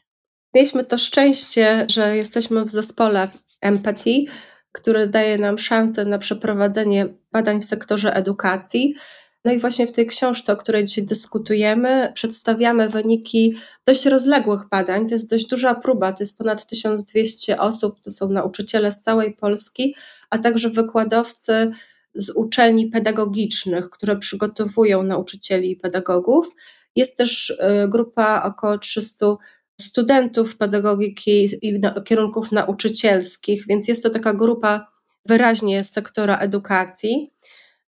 Mieliśmy 0.55 0.85
to 0.85 0.99
szczęście, 0.99 1.87
że 1.89 2.17
jesteśmy 2.17 2.65
w 2.65 2.71
zespole 2.71 3.29
Empathy, 3.61 4.25
który 4.73 5.07
daje 5.07 5.39
nam 5.39 5.59
szansę 5.59 6.05
na 6.05 6.19
przeprowadzenie 6.19 7.07
badań 7.33 7.63
w 7.63 7.65
sektorze 7.65 8.15
edukacji. 8.15 8.95
No 9.45 9.53
i 9.53 9.59
właśnie 9.59 9.87
w 9.87 9.93
tej 9.93 10.07
książce, 10.07 10.53
o 10.53 10.57
której 10.57 10.85
dzisiaj 10.85 11.05
dyskutujemy, 11.05 12.13
przedstawiamy 12.15 12.89
wyniki 12.89 13.55
dość 13.87 14.07
rozległych 14.07 14.69
badań. 14.71 15.09
To 15.09 15.15
jest 15.15 15.31
dość 15.31 15.47
duża 15.47 15.75
próba, 15.75 16.13
to 16.13 16.23
jest 16.23 16.39
ponad 16.39 16.67
1200 16.67 17.59
osób, 17.59 18.01
to 18.01 18.11
są 18.11 18.29
nauczyciele 18.29 18.93
z 18.93 19.01
całej 19.01 19.33
Polski, 19.33 19.95
a 20.31 20.39
także 20.39 20.71
wykładowcy 20.71 21.73
z 22.15 22.31
uczelni 22.31 22.87
pedagogicznych, 22.87 23.91
które 23.91 24.17
przygotowują 24.17 25.03
nauczycieli 25.03 25.71
i 25.71 25.77
pedagogów. 25.77 26.49
Jest 26.97 27.17
też 27.17 27.51
y, 27.51 27.57
grupa 27.89 28.43
około 28.43 28.79
300 28.79 29.27
studentów 29.81 30.57
pedagogiki 30.57 31.49
i 31.63 31.81
kierunków 32.05 32.53
nauczycielskich, 32.53 33.67
więc 33.67 33.89
jest 33.89 34.03
to 34.03 34.11
taka 34.11 34.35
grupa 34.35 34.87
wyraźnie 35.27 35.85
sektora 35.85 36.39
edukacji. 36.39 37.31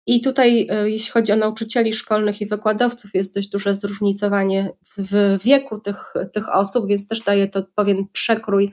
I 0.07 0.21
tutaj, 0.21 0.67
e, 0.69 0.89
jeśli 0.89 1.11
chodzi 1.11 1.31
o 1.31 1.35
nauczycieli 1.35 1.93
szkolnych 1.93 2.41
i 2.41 2.45
wykładowców, 2.45 3.13
jest 3.13 3.35
dość 3.35 3.49
duże 3.49 3.75
zróżnicowanie 3.75 4.69
w 4.97 5.37
wieku 5.43 5.79
tych, 5.79 6.13
tych 6.33 6.55
osób, 6.55 6.87
więc 6.87 7.07
też 7.07 7.21
daje 7.21 7.47
to 7.47 7.63
pewien 7.75 8.07
przekrój 8.13 8.71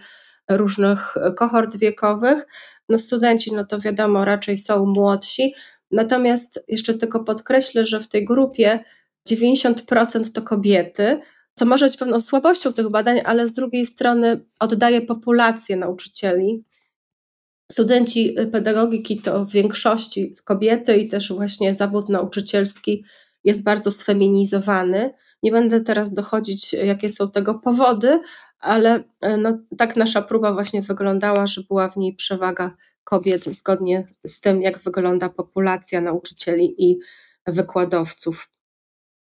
różnych 0.50 1.14
kohort 1.36 1.76
wiekowych. 1.76 2.46
No 2.88 2.98
studenci, 2.98 3.52
no 3.52 3.64
to 3.64 3.80
wiadomo, 3.80 4.24
raczej 4.24 4.58
są 4.58 4.86
młodsi. 4.86 5.54
Natomiast 5.90 6.64
jeszcze 6.68 6.94
tylko 6.94 7.24
podkreślę, 7.24 7.84
że 7.84 8.00
w 8.00 8.08
tej 8.08 8.24
grupie 8.24 8.84
90% 9.28 10.32
to 10.32 10.42
kobiety, 10.42 11.20
co 11.54 11.66
może 11.66 11.86
być 11.86 11.96
pewną 11.96 12.20
słabością 12.20 12.72
tych 12.72 12.88
badań, 12.88 13.20
ale 13.24 13.48
z 13.48 13.52
drugiej 13.52 13.86
strony 13.86 14.44
oddaje 14.60 15.00
populację 15.00 15.76
nauczycieli. 15.76 16.64
Studenci 17.72 18.34
pedagogiki 18.52 19.20
to 19.20 19.44
w 19.44 19.52
większości 19.52 20.32
kobiety 20.44 20.96
i 20.96 21.08
też 21.08 21.32
właśnie 21.32 21.74
zawód 21.74 22.08
nauczycielski 22.08 23.04
jest 23.44 23.64
bardzo 23.64 23.90
sfeminizowany. 23.90 25.14
Nie 25.42 25.52
będę 25.52 25.80
teraz 25.80 26.12
dochodzić, 26.12 26.72
jakie 26.72 27.10
są 27.10 27.30
tego 27.30 27.54
powody, 27.54 28.20
ale 28.60 29.04
e, 29.20 29.36
no, 29.36 29.58
tak 29.78 29.96
nasza 29.96 30.22
próba 30.22 30.52
właśnie 30.52 30.82
wyglądała, 30.82 31.46
że 31.46 31.62
była 31.62 31.88
w 31.88 31.96
niej 31.96 32.14
przewaga 32.14 32.76
kobiet 33.04 33.44
zgodnie 33.44 34.08
z 34.26 34.40
tym, 34.40 34.62
jak 34.62 34.78
wygląda 34.78 35.28
populacja 35.28 36.00
nauczycieli 36.00 36.74
i 36.90 36.98
wykładowców. 37.46 38.48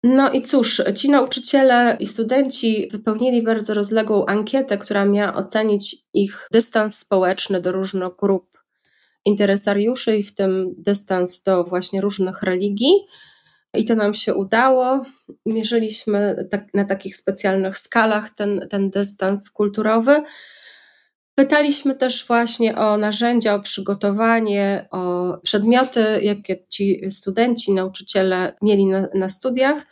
No 0.03 0.31
i 0.31 0.41
cóż, 0.41 0.81
ci 0.95 1.09
nauczyciele 1.09 1.97
i 1.99 2.05
studenci 2.05 2.87
wypełnili 2.91 3.43
bardzo 3.43 3.73
rozległą 3.73 4.25
ankietę, 4.25 4.77
która 4.77 5.05
miała 5.05 5.35
ocenić 5.35 5.95
ich 6.13 6.47
dystans 6.51 6.97
społeczny 6.97 7.61
do 7.61 7.71
różnych 7.71 8.15
grup 8.15 8.57
interesariuszy 9.25 10.17
i 10.17 10.23
w 10.23 10.35
tym 10.35 10.75
dystans 10.77 11.43
do 11.43 11.63
właśnie 11.63 12.01
różnych 12.01 12.43
religii. 12.43 12.93
I 13.73 13.85
to 13.85 13.95
nam 13.95 14.13
się 14.15 14.35
udało. 14.35 15.05
Mierzyliśmy 15.45 16.47
tak, 16.51 16.73
na 16.73 16.85
takich 16.85 17.17
specjalnych 17.17 17.77
skalach 17.77 18.29
ten, 18.29 18.67
ten 18.69 18.89
dystans 18.89 19.51
kulturowy. 19.51 20.23
Pytaliśmy 21.39 21.95
też 21.95 22.27
właśnie 22.27 22.77
o 22.77 22.97
narzędzia, 22.97 23.55
o 23.55 23.59
przygotowanie, 23.59 24.87
o 24.91 25.33
przedmioty, 25.43 26.19
jakie 26.21 26.67
ci 26.69 27.11
studenci, 27.11 27.73
nauczyciele 27.73 28.53
mieli 28.61 28.85
na, 28.85 29.07
na 29.13 29.29
studiach. 29.29 29.85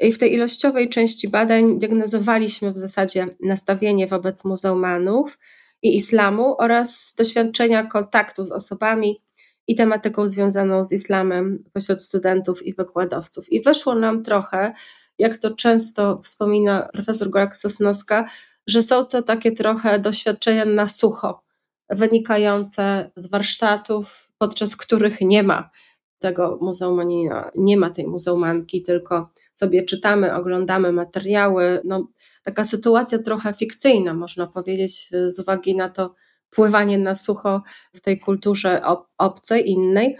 I 0.00 0.12
w 0.12 0.18
tej 0.18 0.34
ilościowej 0.34 0.88
części 0.88 1.28
badań 1.28 1.78
diagnozowaliśmy 1.78 2.72
w 2.72 2.78
zasadzie 2.78 3.26
nastawienie 3.40 4.06
wobec 4.06 4.44
muzułmanów 4.44 5.38
i 5.82 5.96
islamu 5.96 6.56
oraz 6.58 7.14
doświadczenia 7.18 7.82
kontaktu 7.82 8.44
z 8.44 8.50
osobami 8.50 9.22
i 9.66 9.74
tematyką 9.74 10.28
związaną 10.28 10.84
z 10.84 10.92
islamem 10.92 11.64
pośród 11.72 12.02
studentów 12.02 12.66
i 12.66 12.74
wykładowców. 12.74 13.52
I 13.52 13.62
wyszło 13.62 13.94
nam 13.94 14.22
trochę, 14.22 14.72
jak 15.18 15.36
to 15.36 15.50
często 15.50 16.20
wspomina 16.24 16.88
profesor 16.92 17.30
Gorak 17.30 17.56
Sosnowska, 17.56 18.28
że 18.66 18.82
są 18.82 19.06
to 19.06 19.22
takie 19.22 19.52
trochę 19.52 19.98
doświadczenia 19.98 20.64
na 20.64 20.88
sucho, 20.88 21.42
wynikające 21.90 23.10
z 23.16 23.26
warsztatów, 23.26 24.30
podczas 24.38 24.76
których 24.76 25.20
nie 25.20 25.42
ma 25.42 25.70
tego 26.18 26.58
muzułmanina, 26.60 27.50
nie 27.54 27.76
ma 27.76 27.90
tej 27.90 28.06
muzułmanki, 28.06 28.82
tylko 28.82 29.30
sobie 29.52 29.84
czytamy, 29.84 30.34
oglądamy 30.34 30.92
materiały. 30.92 31.80
No, 31.84 32.08
taka 32.42 32.64
sytuacja 32.64 33.18
trochę 33.18 33.54
fikcyjna, 33.54 34.14
można 34.14 34.46
powiedzieć, 34.46 35.10
z 35.28 35.38
uwagi 35.38 35.76
na 35.76 35.88
to 35.88 36.14
pływanie 36.50 36.98
na 36.98 37.14
sucho 37.14 37.62
w 37.94 38.00
tej 38.00 38.20
kulturze 38.20 38.82
obcej, 39.18 39.70
innej. 39.70 40.16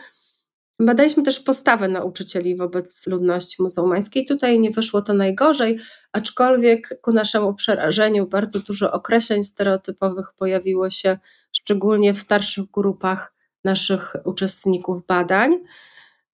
Badaliśmy 0.80 1.22
też 1.22 1.40
postawę 1.40 1.88
nauczycieli 1.88 2.56
wobec 2.56 3.06
ludności 3.06 3.62
muzułmańskiej. 3.62 4.26
Tutaj 4.26 4.60
nie 4.60 4.70
wyszło 4.70 5.02
to 5.02 5.14
najgorzej, 5.14 5.78
aczkolwiek 6.12 7.00
ku 7.00 7.12
naszemu 7.12 7.54
przerażeniu 7.54 8.26
bardzo 8.26 8.60
dużo 8.60 8.92
określeń 8.92 9.44
stereotypowych 9.44 10.32
pojawiło 10.36 10.90
się, 10.90 11.18
szczególnie 11.52 12.14
w 12.14 12.20
starszych 12.20 12.64
grupach 12.70 13.34
naszych 13.64 14.16
uczestników 14.24 15.06
badań. 15.06 15.58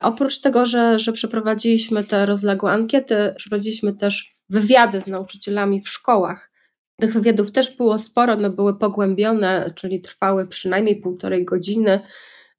Oprócz 0.00 0.40
tego, 0.40 0.66
że, 0.66 0.98
że 0.98 1.12
przeprowadziliśmy 1.12 2.05
te 2.05 2.26
rozległe 2.26 2.70
ankiety, 2.70 3.35
przeprowadziliśmy 3.37 3.92
też 3.92 4.37
wywiady 4.48 5.00
z 5.00 5.07
nauczycielami 5.07 5.83
w 5.83 5.88
szkołach. 5.88 6.52
Tych 7.00 7.12
wywiadów 7.12 7.52
też 7.52 7.76
było 7.76 7.98
sporo, 7.98 8.33
one 8.33 8.50
były 8.50 8.78
pogłębione, 8.78 9.72
czyli 9.74 10.00
trwały 10.00 10.46
przynajmniej 10.48 10.96
półtorej 10.96 11.44
godziny. 11.44 12.00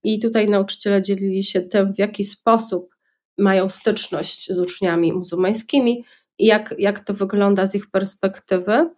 I 0.03 0.19
tutaj 0.19 0.49
nauczyciele 0.49 1.01
dzielili 1.01 1.43
się 1.43 1.61
tym, 1.61 1.93
w 1.93 1.99
jaki 1.99 2.23
sposób 2.23 2.95
mają 3.37 3.69
styczność 3.69 4.53
z 4.53 4.59
uczniami 4.59 5.13
muzułmańskimi 5.13 6.05
i 6.39 6.45
jak, 6.45 6.75
jak 6.77 6.99
to 6.99 7.13
wygląda 7.13 7.67
z 7.67 7.75
ich 7.75 7.91
perspektywy. 7.91 8.89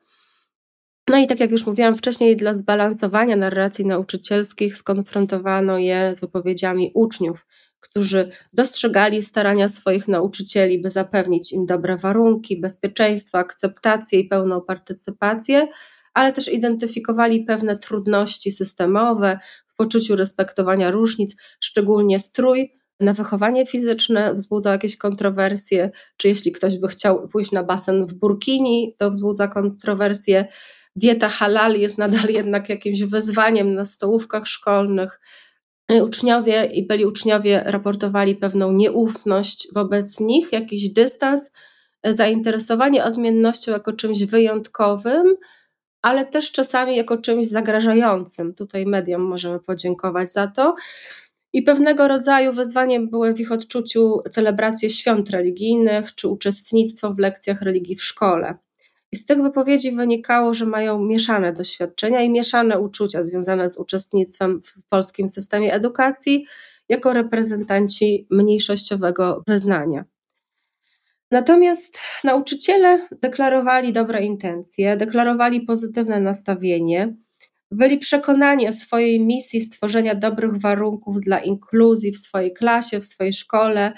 No 1.09 1.17
i 1.17 1.27
tak 1.27 1.39
jak 1.39 1.51
już 1.51 1.65
mówiłam 1.65 1.97
wcześniej, 1.97 2.37
dla 2.37 2.53
zbalansowania 2.53 3.35
narracji 3.35 3.85
nauczycielskich 3.85 4.77
skonfrontowano 4.77 5.77
je 5.77 6.15
z 6.15 6.19
wypowiedziami 6.19 6.91
uczniów, 6.93 7.47
którzy 7.79 8.31
dostrzegali 8.53 9.23
starania 9.23 9.69
swoich 9.69 10.07
nauczycieli, 10.07 10.81
by 10.81 10.89
zapewnić 10.89 11.53
im 11.53 11.65
dobre 11.65 11.97
warunki, 11.97 12.61
bezpieczeństwo, 12.61 13.37
akceptację 13.37 14.19
i 14.19 14.27
pełną 14.27 14.61
partycypację, 14.61 15.67
ale 16.13 16.33
też 16.33 16.47
identyfikowali 16.47 17.43
pewne 17.43 17.77
trudności 17.77 18.51
systemowe 18.51 19.39
poczuciu 19.75 20.15
respektowania 20.15 20.91
różnic, 20.91 21.35
szczególnie 21.59 22.19
strój 22.19 22.71
na 22.99 23.13
wychowanie 23.13 23.65
fizyczne 23.65 24.35
wzbudza 24.35 24.71
jakieś 24.71 24.97
kontrowersje, 24.97 25.91
czy 26.17 26.27
jeśli 26.27 26.51
ktoś 26.51 26.77
by 26.77 26.87
chciał 26.87 27.27
pójść 27.27 27.51
na 27.51 27.63
basen 27.63 28.05
w 28.05 28.13
burkini, 28.13 28.95
to 28.97 29.11
wzbudza 29.11 29.47
kontrowersje. 29.47 30.47
Dieta 30.95 31.29
halal 31.29 31.79
jest 31.79 31.97
nadal 31.97 32.29
jednak 32.29 32.69
jakimś 32.69 33.03
wyzwaniem 33.03 33.73
na 33.73 33.85
stołówkach 33.85 34.47
szkolnych. 34.47 35.19
Uczniowie 36.01 36.65
i 36.65 36.87
byli 36.87 37.05
uczniowie 37.05 37.63
raportowali 37.65 38.35
pewną 38.35 38.71
nieufność 38.71 39.67
wobec 39.73 40.19
nich, 40.19 40.51
jakiś 40.51 40.89
dystans, 40.89 41.51
zainteresowanie 42.03 43.03
odmiennością 43.03 43.71
jako 43.71 43.93
czymś 43.93 44.23
wyjątkowym, 44.23 45.35
ale 46.05 46.25
też 46.25 46.51
czasami 46.51 46.95
jako 46.95 47.17
czymś 47.17 47.47
zagrażającym. 47.47 48.53
Tutaj 48.53 48.85
mediom 48.85 49.21
możemy 49.21 49.59
podziękować 49.59 50.31
za 50.31 50.47
to. 50.47 50.75
I 51.53 51.61
pewnego 51.63 52.07
rodzaju 52.07 52.53
wyzwaniem 52.53 53.09
były 53.09 53.33
w 53.33 53.39
ich 53.39 53.51
odczuciu 53.51 54.21
celebracje 54.31 54.89
świąt 54.89 55.29
religijnych 55.29 56.15
czy 56.15 56.27
uczestnictwo 56.27 57.13
w 57.13 57.19
lekcjach 57.19 57.61
religii 57.61 57.95
w 57.95 58.03
szkole. 58.03 58.57
I 59.11 59.15
z 59.15 59.25
tych 59.25 59.41
wypowiedzi 59.41 59.91
wynikało, 59.91 60.53
że 60.53 60.65
mają 60.65 60.99
mieszane 60.99 61.53
doświadczenia 61.53 62.21
i 62.21 62.29
mieszane 62.29 62.79
uczucia 62.79 63.23
związane 63.23 63.69
z 63.69 63.77
uczestnictwem 63.77 64.61
w 64.63 64.87
polskim 64.89 65.29
systemie 65.29 65.73
edukacji 65.73 66.45
jako 66.89 67.13
reprezentanci 67.13 68.27
mniejszościowego 68.31 69.43
wyznania. 69.47 70.05
Natomiast 71.31 71.99
nauczyciele 72.23 73.07
deklarowali 73.21 73.93
dobre 73.93 74.25
intencje, 74.25 74.97
deklarowali 74.97 75.61
pozytywne 75.61 76.19
nastawienie, 76.19 77.15
byli 77.71 77.97
przekonani 77.97 78.67
o 78.67 78.73
swojej 78.73 79.19
misji 79.19 79.61
stworzenia 79.61 80.15
dobrych 80.15 80.57
warunków 80.57 81.19
dla 81.19 81.39
inkluzji 81.39 82.11
w 82.11 82.17
swojej 82.17 82.53
klasie, 82.53 82.99
w 82.99 83.05
swojej 83.05 83.33
szkole 83.33 83.93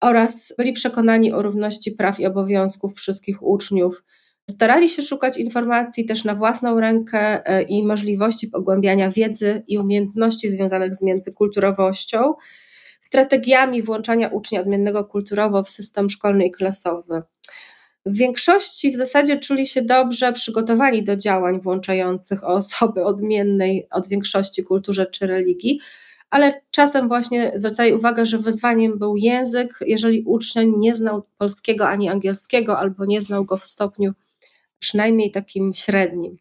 oraz 0.00 0.54
byli 0.58 0.72
przekonani 0.72 1.32
o 1.32 1.42
równości 1.42 1.92
praw 1.92 2.20
i 2.20 2.26
obowiązków 2.26 2.94
wszystkich 2.94 3.42
uczniów. 3.42 4.04
Starali 4.50 4.88
się 4.88 5.02
szukać 5.02 5.38
informacji 5.38 6.04
też 6.04 6.24
na 6.24 6.34
własną 6.34 6.80
rękę 6.80 7.46
e, 7.46 7.62
i 7.62 7.86
możliwości 7.86 8.48
pogłębiania 8.48 9.10
wiedzy 9.10 9.62
i 9.68 9.78
umiejętności 9.78 10.50
związanych 10.50 10.96
z 10.96 11.02
międzykulturowością, 11.02 12.34
strategiami 13.12 13.82
włączania 13.82 14.28
ucznia 14.28 14.60
odmiennego 14.60 15.04
kulturowo 15.04 15.62
w 15.62 15.70
system 15.70 16.10
szkolny 16.10 16.46
i 16.46 16.50
klasowy. 16.50 17.22
W 18.06 18.16
większości 18.16 18.92
w 18.92 18.96
zasadzie 18.96 19.38
czuli 19.38 19.66
się 19.66 19.82
dobrze 19.82 20.32
przygotowani 20.32 21.04
do 21.04 21.16
działań 21.16 21.60
włączających 21.60 22.44
osoby 22.44 23.04
odmiennej 23.04 23.86
od 23.90 24.08
większości 24.08 24.64
kulturze 24.64 25.06
czy 25.06 25.26
religii, 25.26 25.80
ale 26.30 26.60
czasem 26.70 27.08
właśnie 27.08 27.52
zwracali 27.54 27.94
uwagę, 27.94 28.26
że 28.26 28.38
wyzwaniem 28.38 28.98
był 28.98 29.16
język, 29.16 29.78
jeżeli 29.86 30.22
uczeń 30.26 30.72
nie 30.78 30.94
znał 30.94 31.22
polskiego 31.38 31.88
ani 31.88 32.08
angielskiego, 32.08 32.78
albo 32.78 33.04
nie 33.04 33.20
znał 33.20 33.44
go 33.44 33.56
w 33.56 33.66
stopniu 33.66 34.12
przynajmniej 34.78 35.30
takim 35.30 35.74
średnim. 35.74 36.36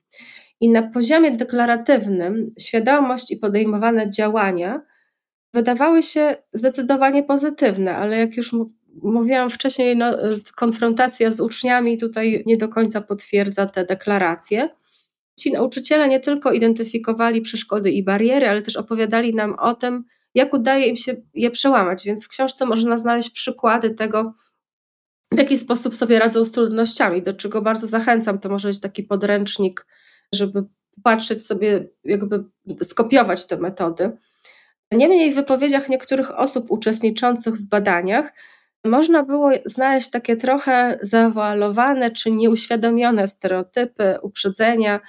I 0.62 0.70
na 0.70 0.84
poziomie 0.84 1.32
deklaratywnym 1.32 2.54
świadomość 2.60 3.32
i 3.32 3.38
podejmowane 3.38 4.10
działania 4.10 4.91
wydawały 5.54 6.04
się 6.04 6.36
zdecydowanie 6.54 7.24
pozytywne, 7.24 7.96
ale 7.96 8.18
jak 8.18 8.38
już 8.38 8.52
mówiłam 9.04 9.50
wcześniej, 9.50 9.98
no, 9.98 10.32
y, 10.32 10.42
konfrontacja 10.56 11.32
z 11.32 11.40
uczniami 11.40 11.98
tutaj 11.98 12.44
nie 12.46 12.58
do 12.58 12.70
końca 12.70 13.02
potwierdza 13.02 13.66
te 13.66 13.86
deklaracje. 13.86 14.70
Ci 15.40 15.52
nauczyciele 15.52 16.08
nie 16.08 16.20
tylko 16.20 16.52
identyfikowali 16.52 17.42
przeszkody 17.42 17.92
i 17.92 18.04
bariery, 18.04 18.50
ale 18.50 18.62
też 18.62 18.76
opowiadali 18.76 19.36
nam 19.36 19.54
o 19.60 19.76
tym, 19.76 20.04
jak 20.36 20.54
udaje 20.54 20.88
im 20.88 20.98
się 20.98 21.16
je 21.34 21.52
przełamać. 21.52 22.06
Więc 22.06 22.26
w 22.26 22.28
książce 22.28 22.66
można 22.66 22.98
znaleźć 22.98 23.30
przykłady 23.30 23.90
tego, 23.90 24.34
w 25.32 25.38
jaki 25.38 25.58
sposób 25.58 25.96
sobie 25.96 26.20
radzą 26.20 26.46
z 26.46 26.52
trudnościami, 26.52 27.22
do 27.22 27.34
czego 27.34 27.62
bardzo 27.62 27.88
zachęcam. 27.88 28.40
To 28.40 28.50
może 28.50 28.68
być 28.68 28.80
taki 28.80 29.04
podręcznik, 29.04 29.88
żeby 30.34 30.64
patrzeć 31.04 31.46
sobie, 31.46 31.90
jakby 32.04 32.44
skopiować 32.84 33.48
te 33.48 33.58
metody. 33.58 34.18
Niemniej 34.92 35.32
w 35.32 35.36
wypowiedziach 35.36 35.90
niektórych 35.90 36.40
osób 36.40 36.72
uczestniczących 36.72 37.56
w 37.56 37.68
badaniach 37.68 38.34
można 38.86 39.24
było 39.24 39.52
znaleźć 39.66 40.10
takie 40.10 40.36
trochę 40.36 41.00
zawoalowane 41.02 42.12
czy 42.12 42.32
nieuświadomione 42.32 43.28
stereotypy, 43.28 44.18
uprzedzenia, 44.22 45.00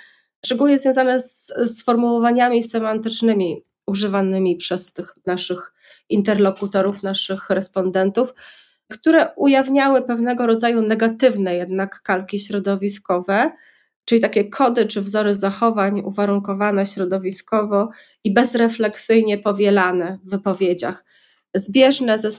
szczególnie 0.47 0.79
związane 0.79 1.21
z 1.21 1.53
sformułowaniami 1.79 2.63
semantycznymi 2.63 3.65
używanymi 3.87 4.57
przez 4.57 4.93
tych 4.93 5.15
naszych 5.27 5.73
interlokutorów, 6.09 7.03
naszych 7.03 7.51
respondentów, 7.51 8.35
które 8.91 9.29
ujawniały 9.37 10.03
pewnego 10.03 10.47
rodzaju 10.47 10.83
negatywne 10.83 11.55
jednak 11.55 12.03
kalki 12.03 12.39
środowiskowe, 12.39 13.51
czyli 14.05 14.21
takie 14.21 14.45
kody 14.45 14.87
czy 14.87 15.03
wzory 15.03 15.35
zachowań 15.35 16.01
uwarunkowane 16.01 16.87
środowiskowo 16.87 17.89
i 18.25 18.35
bezrefleksyjnie 18.35 19.39
powielane 19.39 20.19
w 20.25 20.31
wypowiedziach 20.31 21.05
zbieżne 21.55 22.19
ze 22.19 22.31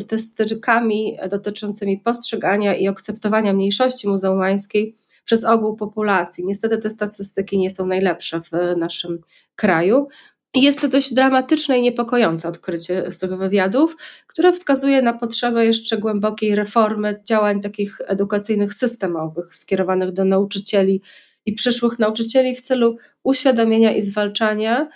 statystykami 0.00 1.16
dotyczącymi 1.30 1.98
postrzegania 1.98 2.74
i 2.74 2.88
akceptowania 2.88 3.52
mniejszości 3.52 4.08
muzułmańskiej 4.08 4.96
przez 5.24 5.44
ogół 5.44 5.76
populacji. 5.76 6.44
Niestety 6.46 6.78
te 6.78 6.90
statystyki 6.90 7.58
nie 7.58 7.70
są 7.70 7.86
najlepsze 7.86 8.40
w 8.40 8.76
naszym 8.76 9.20
kraju. 9.56 10.08
Jest 10.56 10.80
to 10.80 10.88
dość 10.88 11.14
dramatyczne 11.14 11.78
i 11.78 11.82
niepokojące 11.82 12.48
odkrycie 12.48 13.10
z 13.10 13.18
tych 13.18 13.36
wywiadów, 13.36 13.96
które 14.26 14.52
wskazuje 14.52 15.02
na 15.02 15.12
potrzebę 15.12 15.66
jeszcze 15.66 15.98
głębokiej 15.98 16.54
reformy 16.54 17.22
działań 17.24 17.60
takich 17.60 18.00
edukacyjnych 18.06 18.74
systemowych 18.74 19.54
skierowanych 19.54 20.12
do 20.12 20.24
nauczycieli 20.24 21.02
i 21.46 21.52
przyszłych 21.52 21.98
nauczycieli 21.98 22.56
w 22.56 22.60
celu 22.60 22.96
uświadomienia 23.22 23.92
i 23.92 24.02
zwalczania 24.02 24.88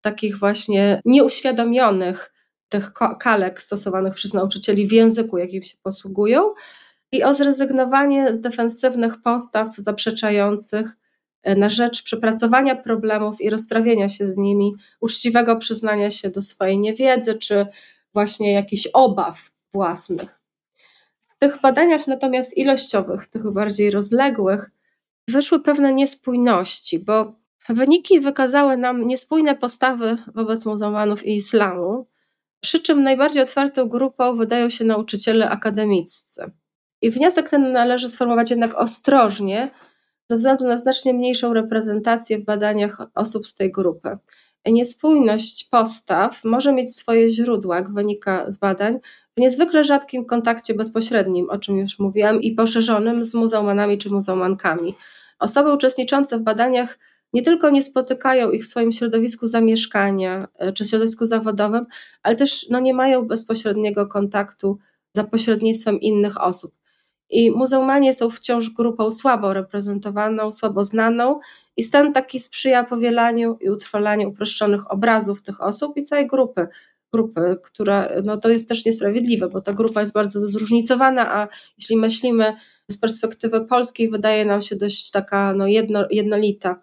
takich 0.00 0.38
właśnie 0.38 1.00
nieuświadomionych 1.04 2.32
tych 2.68 2.92
kalek 3.20 3.62
stosowanych 3.62 4.14
przez 4.14 4.34
nauczycieli 4.34 4.86
w 4.86 4.92
języku, 4.92 5.38
jakim 5.38 5.62
się 5.62 5.76
posługują, 5.82 6.54
i 7.12 7.24
o 7.24 7.34
zrezygnowanie 7.34 8.34
z 8.34 8.40
defensywnych 8.40 9.22
postaw 9.22 9.76
zaprzeczających 9.76 10.96
na 11.44 11.68
rzecz 11.68 12.02
przepracowania 12.02 12.76
problemów 12.76 13.40
i 13.40 13.50
rozprawienia 13.50 14.08
się 14.08 14.26
z 14.26 14.36
nimi, 14.36 14.74
uczciwego 15.00 15.56
przyznania 15.56 16.10
się 16.10 16.30
do 16.30 16.42
swojej 16.42 16.78
niewiedzy, 16.78 17.34
czy 17.34 17.66
właśnie 18.14 18.52
jakichś 18.52 18.86
obaw 18.92 19.50
własnych. 19.72 20.40
W 21.28 21.38
tych 21.38 21.60
badaniach 21.60 22.06
natomiast 22.06 22.56
ilościowych, 22.56 23.26
tych 23.26 23.50
bardziej 23.50 23.90
rozległych, 23.90 24.70
wyszły 25.28 25.60
pewne 25.60 25.94
niespójności, 25.94 26.98
bo 26.98 27.32
wyniki 27.68 28.20
wykazały 28.20 28.76
nam 28.76 29.06
niespójne 29.06 29.54
postawy 29.54 30.18
wobec 30.34 30.66
muzułmanów 30.66 31.26
i 31.26 31.36
islamu, 31.36 32.06
przy 32.60 32.80
czym 32.80 33.02
najbardziej 33.02 33.42
otwartą 33.42 33.88
grupą 33.88 34.36
wydają 34.36 34.70
się 34.70 34.84
nauczyciele 34.84 35.50
akademiccy. 35.50 36.50
I 37.02 37.10
wniosek 37.10 37.48
ten 37.48 37.72
należy 37.72 38.08
sformułować 38.08 38.50
jednak 38.50 38.74
ostrożnie, 38.74 39.70
ze 40.30 40.36
względu 40.36 40.66
na 40.66 40.76
znacznie 40.76 41.14
mniejszą 41.14 41.54
reprezentację 41.54 42.38
w 42.38 42.44
badaniach 42.44 42.98
osób 43.14 43.46
z 43.46 43.54
tej 43.54 43.72
grupy. 43.72 44.18
Niespójność 44.66 45.68
postaw 45.70 46.44
może 46.44 46.72
mieć 46.72 46.96
swoje 46.96 47.30
źródła, 47.30 47.76
jak 47.76 47.94
wynika 47.94 48.50
z 48.50 48.58
badań, 48.58 48.98
w 49.36 49.40
niezwykle 49.40 49.84
rzadkim 49.84 50.24
kontakcie 50.24 50.74
bezpośrednim, 50.74 51.50
o 51.50 51.58
czym 51.58 51.78
już 51.78 51.98
mówiłam, 51.98 52.40
i 52.40 52.52
poszerzonym 52.52 53.24
z 53.24 53.34
muzułmanami 53.34 53.98
czy 53.98 54.10
muzułmankami. 54.10 54.94
Osoby 55.38 55.72
uczestniczące 55.72 56.38
w 56.38 56.42
badaniach 56.42 56.98
nie 57.32 57.42
tylko 57.42 57.70
nie 57.70 57.82
spotykają 57.82 58.50
ich 58.50 58.64
w 58.64 58.68
swoim 58.68 58.92
środowisku 58.92 59.46
zamieszkania 59.46 60.48
e, 60.54 60.72
czy 60.72 60.84
środowisku 60.84 61.26
zawodowym, 61.26 61.86
ale 62.22 62.36
też 62.36 62.68
no, 62.70 62.80
nie 62.80 62.94
mają 62.94 63.26
bezpośredniego 63.26 64.06
kontaktu 64.06 64.78
za 65.14 65.24
pośrednictwem 65.24 66.00
innych 66.00 66.42
osób. 66.42 66.74
I 67.30 67.50
muzułmanie 67.50 68.14
są 68.14 68.30
wciąż 68.30 68.70
grupą 68.70 69.12
słabo 69.12 69.54
reprezentowaną, 69.54 70.52
słabo 70.52 70.84
znaną, 70.84 71.40
i 71.78 71.82
stan 71.82 72.12
taki 72.12 72.40
sprzyja 72.40 72.84
powielaniu 72.84 73.58
i 73.60 73.70
utrwalaniu 73.70 74.28
uproszczonych 74.28 74.92
obrazów 74.92 75.42
tych 75.42 75.62
osób 75.62 75.96
i 75.96 76.02
całej 76.02 76.26
grupy. 76.26 76.68
Grupy, 77.12 77.56
która 77.62 78.08
no 78.24 78.36
to 78.36 78.48
jest 78.48 78.68
też 78.68 78.84
niesprawiedliwe, 78.84 79.48
bo 79.48 79.60
ta 79.60 79.72
grupa 79.72 80.00
jest 80.00 80.12
bardzo 80.12 80.46
zróżnicowana, 80.46 81.34
a 81.34 81.48
jeśli 81.78 81.96
myślimy 81.96 82.52
z 82.90 82.98
perspektywy 82.98 83.64
polskiej, 83.64 84.10
wydaje 84.10 84.44
nam 84.44 84.62
się 84.62 84.76
dość 84.76 85.10
taka 85.10 85.54
no 85.54 85.66
jedno, 85.66 86.04
jednolita. 86.10 86.80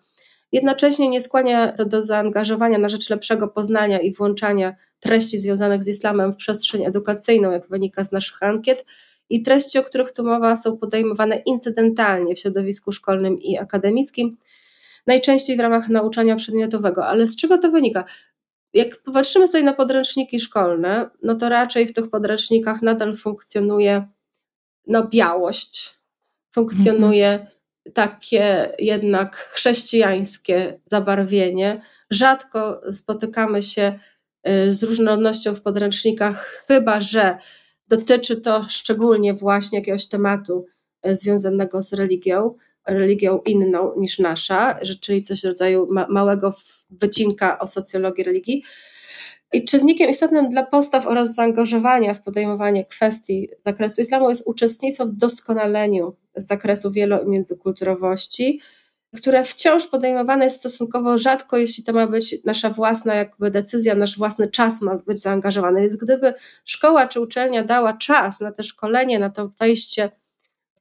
Jednocześnie 0.52 1.10
nie 1.10 1.22
skłania 1.22 1.72
to 1.72 1.86
do 1.86 2.04
zaangażowania 2.04 2.78
na 2.78 2.90
rzecz 2.90 3.10
lepszego 3.10 3.48
poznania 3.48 4.00
i 4.00 4.14
włączania 4.14 4.76
treści 5.00 5.40
związanych 5.40 5.84
z 5.84 5.88
islamem 5.88 6.34
w 6.34 6.36
przestrzeń 6.36 6.86
edukacyjną, 6.86 7.52
jak 7.52 7.70
wynika 7.70 8.04
z 8.04 8.12
naszych 8.12 8.44
ankiet, 8.44 8.86
i 9.30 9.44
treści, 9.44 9.78
o 9.78 9.84
których 9.84 10.12
tu 10.12 10.24
mowa, 10.24 10.56
są 10.56 10.78
podejmowane 10.78 11.42
incydentalnie 11.46 12.36
w 12.36 12.40
środowisku 12.40 12.92
szkolnym 12.92 13.42
i 13.42 13.58
akademickim, 13.58 14.38
najczęściej 15.08 15.58
w 15.58 15.60
ramach 15.60 15.90
nauczania 15.90 16.36
przedmiotowego. 16.36 17.08
Ale 17.08 17.28
z 17.28 17.36
czego 17.36 17.58
to 17.58 17.72
wynika? 17.72 18.06
Jak 18.74 19.02
popatrzymy 19.02 19.48
sobie 19.48 19.64
na 19.64 19.74
podręczniki 19.74 20.40
szkolne, 20.40 21.10
no 21.24 21.36
to 21.36 21.50
raczej 21.50 21.88
w 21.88 21.94
tych 21.94 22.10
podręcznikach 22.10 22.82
nadal 22.82 23.18
funkcjonuje 23.18 24.08
no, 24.88 25.08
białość, 25.08 26.00
funkcjonuje 26.52 27.32
mhm. 27.32 27.50
takie 27.94 28.74
jednak 28.80 29.36
chrześcijańskie 29.36 30.80
zabarwienie. 30.92 31.82
Rzadko 32.10 32.82
spotykamy 32.92 33.64
się 33.64 34.00
y, 34.50 34.74
z 34.74 34.84
różnorodnością 34.84 35.56
w 35.56 35.62
podręcznikach, 35.62 36.66
chyba 36.68 37.00
że 37.00 37.38
dotyczy 37.88 38.42
to 38.42 38.64
szczególnie 38.70 39.34
właśnie 39.34 39.80
jakiegoś 39.80 40.08
tematu 40.08 40.66
y, 41.08 41.16
związanego 41.16 41.84
z 41.84 41.94
religią 41.94 42.56
religią 42.88 43.42
inną 43.46 43.94
niż 43.98 44.20
nasza, 44.20 44.80
czyli 45.02 45.22
coś 45.22 45.42
w 45.42 45.46
rodzaju 45.46 45.88
ma 45.92 46.08
małego 46.10 46.54
wycinka 46.90 47.60
o 47.60 47.68
socjologii 47.68 48.24
religii. 48.24 48.64
I 49.54 49.66
czynnikiem 49.66 50.10
istotnym 50.10 50.50
dla 50.50 50.66
postaw 50.66 51.08
oraz 51.08 51.36
zaangażowania 51.36 52.14
w 52.14 52.22
podejmowanie 52.22 52.86
kwestii 52.86 53.50
zakresu 53.66 54.02
islamu 54.02 54.30
jest 54.30 54.48
uczestnictwo 54.48 55.06
w 55.06 55.12
doskonaleniu 55.12 56.16
zakresu 56.36 56.92
wielo- 56.92 57.24
i 57.24 57.30
międzykulturowości, 57.30 58.60
które 59.16 59.44
wciąż 59.44 59.88
podejmowane 59.88 60.46
jest 60.46 60.58
stosunkowo 60.58 61.18
rzadko, 61.18 61.58
jeśli 61.58 61.84
to 61.84 61.94
ma 61.94 62.08
być 62.08 62.36
nasza 62.44 62.70
własna 62.70 63.16
jakby 63.16 63.52
decyzja, 63.52 63.96
nasz 63.96 64.18
własny 64.18 64.48
czas 64.48 64.82
ma 64.82 64.96
być 65.08 65.22
zaangażowany. 65.22 65.82
Więc 65.82 65.96
gdyby 65.96 66.34
szkoła 66.66 67.08
czy 67.08 67.22
uczelnia 67.22 67.64
dała 67.64 67.94
czas 67.94 68.40
na 68.40 68.52
te 68.52 68.64
szkolenie, 68.64 69.20
na 69.20 69.30
to 69.30 69.52
wejście 69.60 70.12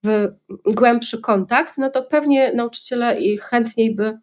w 0.04 0.28
głębszy 0.66 1.20
kontakt, 1.20 1.78
no 1.78 1.90
to 1.90 2.02
pewnie 2.02 2.52
nauczyciele 2.52 3.20
i 3.20 3.38
chętniej 3.38 3.94
by 3.94 4.18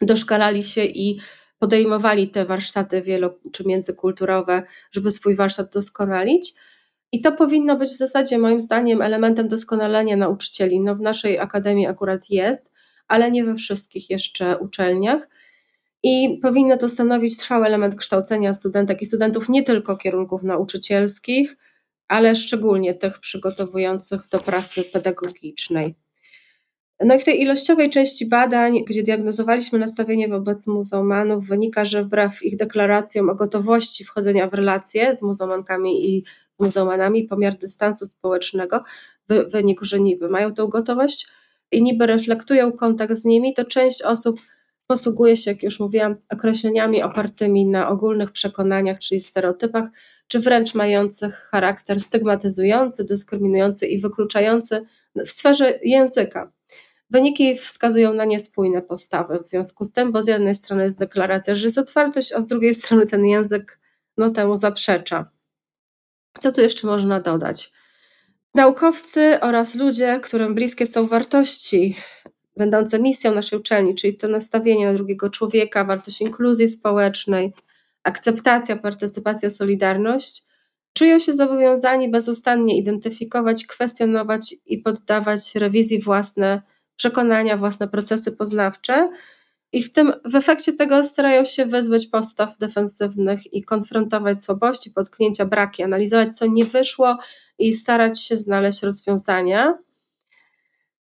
doszkalali 0.00 0.62
się 0.62 0.84
i 0.84 1.20
podejmowali 1.58 2.30
te 2.30 2.44
warsztaty 2.44 3.02
wielo- 3.02 3.38
czy 3.52 3.64
międzykulturowe, 3.66 4.62
żeby 4.90 5.10
swój 5.10 5.36
warsztat 5.36 5.72
doskonalić. 5.72 6.54
I 7.12 7.20
to 7.20 7.32
powinno 7.32 7.76
być 7.76 7.90
w 7.90 7.96
zasadzie 7.96 8.38
moim 8.38 8.60
zdaniem 8.60 9.02
elementem 9.02 9.48
doskonalenia 9.48 10.16
nauczycieli. 10.16 10.80
No 10.80 10.94
w 10.94 11.00
naszej 11.00 11.38
akademii 11.38 11.86
akurat 11.86 12.30
jest, 12.30 12.71
ale 13.08 13.30
nie 13.30 13.44
we 13.44 13.54
wszystkich 13.54 14.10
jeszcze 14.10 14.58
uczelniach. 14.58 15.28
I 16.02 16.38
powinno 16.42 16.76
to 16.76 16.88
stanowić 16.88 17.36
trwały 17.36 17.66
element 17.66 17.94
kształcenia 17.94 18.54
studentek 18.54 19.02
i 19.02 19.06
studentów 19.06 19.48
nie 19.48 19.62
tylko 19.62 19.96
kierunków 19.96 20.42
nauczycielskich, 20.42 21.56
ale 22.08 22.36
szczególnie 22.36 22.94
tych 22.94 23.18
przygotowujących 23.18 24.28
do 24.28 24.40
pracy 24.40 24.84
pedagogicznej. 24.84 25.94
No 27.04 27.14
i 27.14 27.18
w 27.18 27.24
tej 27.24 27.40
ilościowej 27.40 27.90
części 27.90 28.26
badań, 28.26 28.84
gdzie 28.84 29.02
diagnozowaliśmy 29.02 29.78
nastawienie 29.78 30.28
wobec 30.28 30.66
muzułmanów, 30.66 31.46
wynika, 31.46 31.84
że 31.84 32.04
wbrew 32.04 32.42
ich 32.42 32.56
deklaracjom 32.56 33.30
o 33.30 33.34
gotowości 33.34 34.04
wchodzenia 34.04 34.48
w 34.48 34.54
relacje 34.54 35.16
z 35.16 35.22
muzułmankami 35.22 36.10
i 36.10 36.24
muzułmanami, 36.58 37.24
pomiar 37.24 37.58
dystansu 37.58 38.06
społecznego 38.06 38.84
wynikł, 39.28 39.84
że 39.84 40.00
niby 40.00 40.28
mają 40.28 40.54
tą 40.54 40.66
gotowość 40.66 41.28
i 41.72 41.82
niby 41.82 42.06
reflektują 42.06 42.72
kontakt 42.72 43.14
z 43.14 43.24
nimi, 43.24 43.54
to 43.54 43.64
część 43.64 44.02
osób 44.02 44.40
posługuje 44.86 45.36
się, 45.36 45.50
jak 45.50 45.62
już 45.62 45.80
mówiłam, 45.80 46.16
określeniami 46.28 47.02
opartymi 47.02 47.66
na 47.66 47.88
ogólnych 47.88 48.32
przekonaniach, 48.32 48.98
czyli 48.98 49.20
stereotypach, 49.20 49.88
czy 50.28 50.40
wręcz 50.40 50.74
mających 50.74 51.34
charakter 51.34 52.00
stygmatyzujący, 52.00 53.04
dyskryminujący 53.04 53.86
i 53.86 54.00
wykluczający 54.00 54.86
w 55.16 55.30
sferze 55.30 55.78
języka. 55.82 56.52
Wyniki 57.10 57.58
wskazują 57.58 58.14
na 58.14 58.24
niespójne 58.24 58.82
postawy 58.82 59.40
w 59.40 59.46
związku 59.46 59.84
z 59.84 59.92
tym, 59.92 60.12
bo 60.12 60.22
z 60.22 60.26
jednej 60.26 60.54
strony 60.54 60.84
jest 60.84 60.98
deklaracja, 60.98 61.54
że 61.54 61.66
jest 61.66 61.78
otwartość, 61.78 62.32
a 62.32 62.40
z 62.40 62.46
drugiej 62.46 62.74
strony 62.74 63.06
ten 63.06 63.24
język 63.24 63.80
no, 64.16 64.30
temu 64.30 64.56
zaprzecza. 64.56 65.30
Co 66.40 66.52
tu 66.52 66.60
jeszcze 66.60 66.86
można 66.86 67.20
dodać? 67.20 67.72
Naukowcy 68.54 69.40
oraz 69.40 69.74
ludzie, 69.74 70.20
którym 70.20 70.54
bliskie 70.54 70.86
są 70.86 71.06
wartości 71.06 71.96
będące 72.56 72.98
misją 72.98 73.34
naszej 73.34 73.58
uczelni, 73.58 73.94
czyli 73.94 74.16
to 74.16 74.28
nastawienie 74.28 74.86
na 74.86 74.92
drugiego 74.92 75.30
człowieka, 75.30 75.84
wartość 75.84 76.20
inkluzji 76.20 76.68
społecznej, 76.68 77.52
akceptacja, 78.02 78.76
partycypacja, 78.76 79.50
solidarność, 79.50 80.44
czują 80.92 81.18
się 81.18 81.32
zobowiązani 81.32 82.10
bezustannie 82.10 82.78
identyfikować, 82.78 83.66
kwestionować 83.66 84.54
i 84.66 84.78
poddawać 84.78 85.54
rewizji 85.54 86.02
własne 86.02 86.62
przekonania, 86.96 87.56
własne 87.56 87.88
procesy 87.88 88.32
poznawcze. 88.32 89.10
I 89.72 89.82
w 89.82 89.92
tym 89.92 90.12
w 90.24 90.34
efekcie 90.34 90.72
tego 90.72 91.04
starają 91.04 91.44
się 91.44 91.66
wyzbyć 91.66 92.06
postaw 92.06 92.58
defensywnych 92.58 93.54
i 93.54 93.62
konfrontować 93.62 94.40
słabości, 94.40 94.90
potknięcia, 94.90 95.44
braki, 95.44 95.82
analizować, 95.82 96.36
co 96.36 96.46
nie 96.46 96.64
wyszło 96.64 97.18
i 97.58 97.72
starać 97.72 98.20
się 98.20 98.36
znaleźć 98.36 98.82
rozwiązania. 98.82 99.78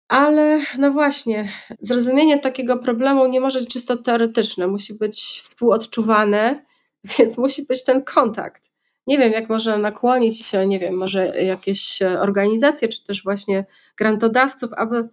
Ale 0.09 0.61
no 0.79 0.93
właśnie, 0.93 1.53
zrozumienie 1.81 2.39
takiego 2.39 2.77
problemu 2.77 3.27
nie 3.27 3.41
może 3.41 3.61
być 3.61 3.69
czysto 3.73 3.97
teoretyczne, 3.97 4.67
musi 4.67 4.95
być 4.95 5.41
współodczuwane, 5.43 6.65
więc 7.19 7.39
musi 7.39 7.67
być 7.67 7.85
ten 7.85 8.05
kontakt. 8.05 8.71
Nie 9.07 9.19
wiem, 9.19 9.33
jak 9.33 9.49
można 9.49 9.79
nakłonić 9.79 10.47
się, 10.47 10.67
nie 10.67 10.79
wiem, 10.79 10.95
może 10.95 11.27
jakieś 11.27 12.03
organizacje, 12.03 12.89
czy 12.89 13.05
też 13.05 13.23
właśnie 13.23 13.65
grantodawców, 13.97 14.73
aby 14.73 15.09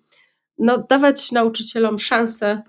no, 0.57 0.77
dawać 0.77 1.31
nauczycielom 1.31 1.99
szansę 1.99 2.61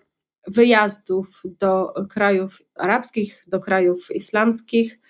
wyjazdów 0.47 1.43
do 1.45 1.95
krajów 2.11 2.63
arabskich, 2.75 3.45
do 3.47 3.61
krajów 3.61 4.11
islamskich, 4.11 5.01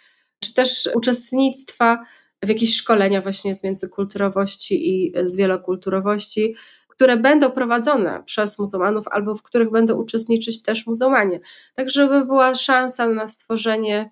czy 0.41 0.55
też 0.55 0.89
uczestnictwa 0.95 2.05
w 2.43 2.49
jakichś 2.49 2.75
szkoleniach 2.77 3.23
właśnie 3.23 3.55
z 3.55 3.63
międzykulturowości 3.65 4.89
i 4.89 5.13
z 5.25 5.37
wielokulturowości, 5.37 6.55
które 6.89 7.17
będą 7.17 7.51
prowadzone 7.51 8.23
przez 8.27 8.59
muzułmanów 8.59 9.09
albo 9.09 9.35
w 9.35 9.43
których 9.43 9.71
będą 9.71 9.95
uczestniczyć 9.95 10.63
też 10.63 10.87
muzułmanie. 10.87 11.41
Tak, 11.75 11.91
żeby 11.91 12.25
była 12.25 12.55
szansa 12.55 13.09
na 13.09 13.29
stworzenie 13.29 14.11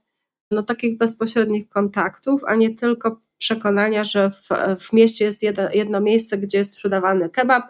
no, 0.50 0.62
takich 0.62 0.98
bezpośrednich 0.98 1.68
kontaktów, 1.68 2.42
a 2.46 2.54
nie 2.54 2.74
tylko 2.74 3.20
przekonania, 3.38 4.04
że 4.04 4.30
w, 4.30 4.48
w 4.84 4.92
mieście 4.92 5.24
jest 5.24 5.42
jedno, 5.42 5.62
jedno 5.74 6.00
miejsce, 6.00 6.38
gdzie 6.38 6.58
jest 6.58 6.72
sprzedawany 6.72 7.30
kebab 7.30 7.64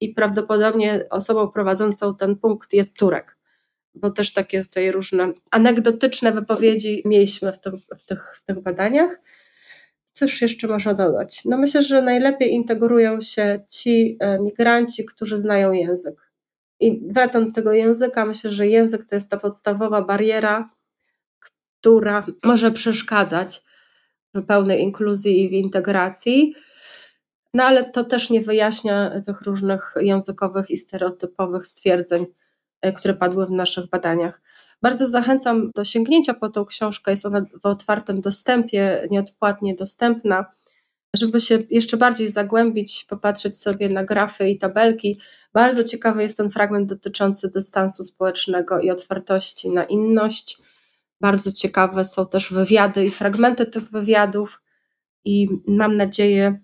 i 0.00 0.08
prawdopodobnie 0.08 1.04
osobą 1.10 1.48
prowadzącą 1.48 2.16
ten 2.16 2.36
punkt 2.36 2.72
jest 2.72 2.98
Turek. 2.98 3.36
Bo 3.94 4.10
też 4.10 4.32
takie 4.32 4.64
tutaj 4.64 4.92
różne 4.92 5.32
anegdotyczne 5.50 6.32
wypowiedzi 6.32 7.02
mieliśmy 7.04 7.52
w, 7.52 7.56
w, 7.98 8.04
tych, 8.04 8.36
w 8.38 8.44
tych 8.44 8.60
badaniach. 8.60 9.20
Cóż 10.12 10.42
jeszcze 10.42 10.68
można 10.68 10.94
dodać? 10.94 11.44
No 11.44 11.58
myślę, 11.58 11.82
że 11.82 12.02
najlepiej 12.02 12.52
integrują 12.52 13.20
się 13.20 13.60
ci 13.68 14.16
e, 14.20 14.38
migranci, 14.38 15.04
którzy 15.04 15.38
znają 15.38 15.72
język. 15.72 16.30
I 16.80 17.00
wracam 17.08 17.46
do 17.46 17.52
tego 17.52 17.72
języka. 17.72 18.26
Myślę, 18.26 18.50
że 18.50 18.66
język 18.66 19.04
to 19.04 19.14
jest 19.14 19.30
ta 19.30 19.36
podstawowa 19.36 20.02
bariera, 20.02 20.70
która 21.80 22.26
może 22.44 22.70
przeszkadzać 22.70 23.62
w 24.34 24.42
pełnej 24.46 24.80
inkluzji 24.82 25.42
i 25.42 25.48
w 25.48 25.52
integracji. 25.52 26.54
No 27.54 27.64
ale 27.64 27.90
to 27.90 28.04
też 28.04 28.30
nie 28.30 28.40
wyjaśnia 28.40 29.20
tych 29.26 29.42
różnych 29.42 29.94
językowych 30.00 30.70
i 30.70 30.76
stereotypowych 30.76 31.66
stwierdzeń, 31.66 32.26
e, 32.80 32.92
które 32.92 33.14
padły 33.14 33.46
w 33.46 33.50
naszych 33.50 33.86
badaniach. 33.86 34.42
Bardzo 34.82 35.06
zachęcam 35.06 35.70
do 35.74 35.84
sięgnięcia 35.84 36.34
po 36.34 36.48
tą 36.48 36.64
książkę, 36.64 37.10
jest 37.10 37.26
ona 37.26 37.44
w 37.62 37.66
otwartym 37.66 38.20
dostępie, 38.20 39.06
nieodpłatnie 39.10 39.74
dostępna, 39.74 40.44
żeby 41.16 41.40
się 41.40 41.58
jeszcze 41.70 41.96
bardziej 41.96 42.28
zagłębić, 42.28 43.06
popatrzeć 43.08 43.58
sobie 43.58 43.88
na 43.88 44.04
grafy 44.04 44.50
i 44.50 44.58
tabelki. 44.58 45.20
Bardzo 45.52 45.84
ciekawy 45.84 46.22
jest 46.22 46.36
ten 46.36 46.50
fragment 46.50 46.88
dotyczący 46.88 47.50
dystansu 47.50 48.04
społecznego 48.04 48.80
i 48.80 48.90
otwartości 48.90 49.70
na 49.70 49.84
inność. 49.84 50.58
Bardzo 51.20 51.52
ciekawe 51.52 52.04
są 52.04 52.26
też 52.26 52.52
wywiady 52.52 53.04
i 53.04 53.10
fragmenty 53.10 53.66
tych 53.66 53.90
wywiadów, 53.90 54.62
i 55.24 55.48
mam 55.66 55.96
nadzieję, 55.96 56.60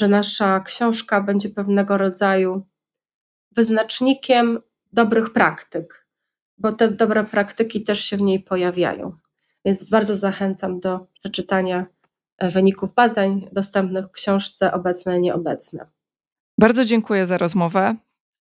że 0.00 0.08
nasza 0.08 0.60
książka 0.60 1.20
będzie 1.20 1.48
pewnego 1.48 1.98
rodzaju 1.98 2.66
wyznacznikiem 3.52 4.58
dobrych 4.92 5.32
praktyk, 5.32 6.06
bo 6.58 6.72
te 6.72 6.88
dobre 6.88 7.24
praktyki 7.24 7.82
też 7.82 8.04
się 8.04 8.16
w 8.16 8.20
niej 8.20 8.40
pojawiają. 8.40 9.16
Więc 9.64 9.84
bardzo 9.84 10.16
zachęcam 10.16 10.80
do 10.80 11.06
przeczytania 11.20 11.86
e, 12.38 12.50
wyników 12.50 12.94
badań 12.94 13.48
dostępnych 13.52 14.06
w 14.06 14.10
książce 14.10 14.72
Obecne 14.72 15.20
Nieobecne. 15.20 15.86
Bardzo 16.58 16.84
dziękuję 16.84 17.26
za 17.26 17.38
rozmowę. 17.38 17.96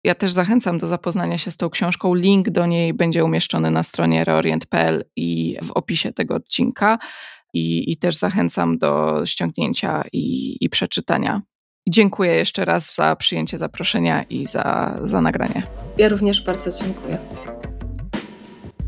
Ja 0.03 0.15
też 0.15 0.31
zachęcam 0.31 0.77
do 0.77 0.87
zapoznania 0.87 1.37
się 1.37 1.51
z 1.51 1.57
tą 1.57 1.69
książką. 1.69 2.13
Link 2.13 2.49
do 2.49 2.65
niej 2.65 2.93
będzie 2.93 3.25
umieszczony 3.25 3.71
na 3.71 3.83
stronie 3.83 4.25
reorient.pl 4.25 5.05
i 5.15 5.57
w 5.63 5.71
opisie 5.71 6.13
tego 6.13 6.35
odcinka. 6.35 6.97
I, 7.57 7.91
i 7.91 7.97
też 7.97 8.15
zachęcam 8.15 8.77
do 8.77 9.21
ściągnięcia 9.25 10.03
i, 10.13 10.57
i 10.61 10.69
przeczytania. 10.69 11.41
Dziękuję 11.89 12.35
jeszcze 12.35 12.65
raz 12.65 12.95
za 12.95 13.15
przyjęcie 13.15 13.57
zaproszenia 13.57 14.23
i 14.23 14.45
za, 14.45 14.97
za 15.03 15.21
nagranie. 15.21 15.63
Ja 15.97 16.09
również 16.09 16.43
bardzo 16.45 16.83
dziękuję. 16.83 17.17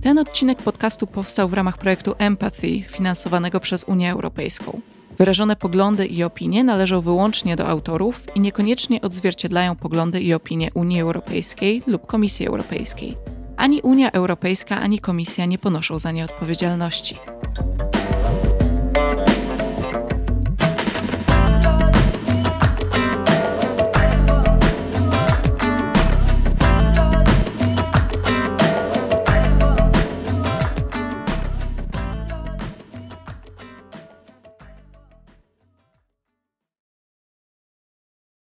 Ten 0.01 0.17
odcinek 0.17 0.61
podcastu 0.61 1.07
powstał 1.07 1.49
w 1.49 1.53
ramach 1.53 1.77
projektu 1.77 2.15
Empathy, 2.17 2.83
finansowanego 2.87 3.59
przez 3.59 3.83
Unię 3.83 4.11
Europejską. 4.11 4.81
Wyrażone 5.17 5.55
poglądy 5.55 6.05
i 6.05 6.23
opinie 6.23 6.63
należą 6.63 7.01
wyłącznie 7.01 7.55
do 7.55 7.67
autorów 7.67 8.35
i 8.35 8.39
niekoniecznie 8.39 9.01
odzwierciedlają 9.01 9.75
poglądy 9.75 10.21
i 10.21 10.33
opinie 10.33 10.69
Unii 10.73 11.01
Europejskiej 11.01 11.83
lub 11.87 12.05
Komisji 12.05 12.47
Europejskiej. 12.47 13.17
Ani 13.57 13.81
Unia 13.81 14.11
Europejska, 14.11 14.79
ani 14.79 14.99
Komisja 14.99 15.45
nie 15.45 15.57
ponoszą 15.57 15.99
za 15.99 16.11
nie 16.11 16.25
odpowiedzialności. 16.25 17.15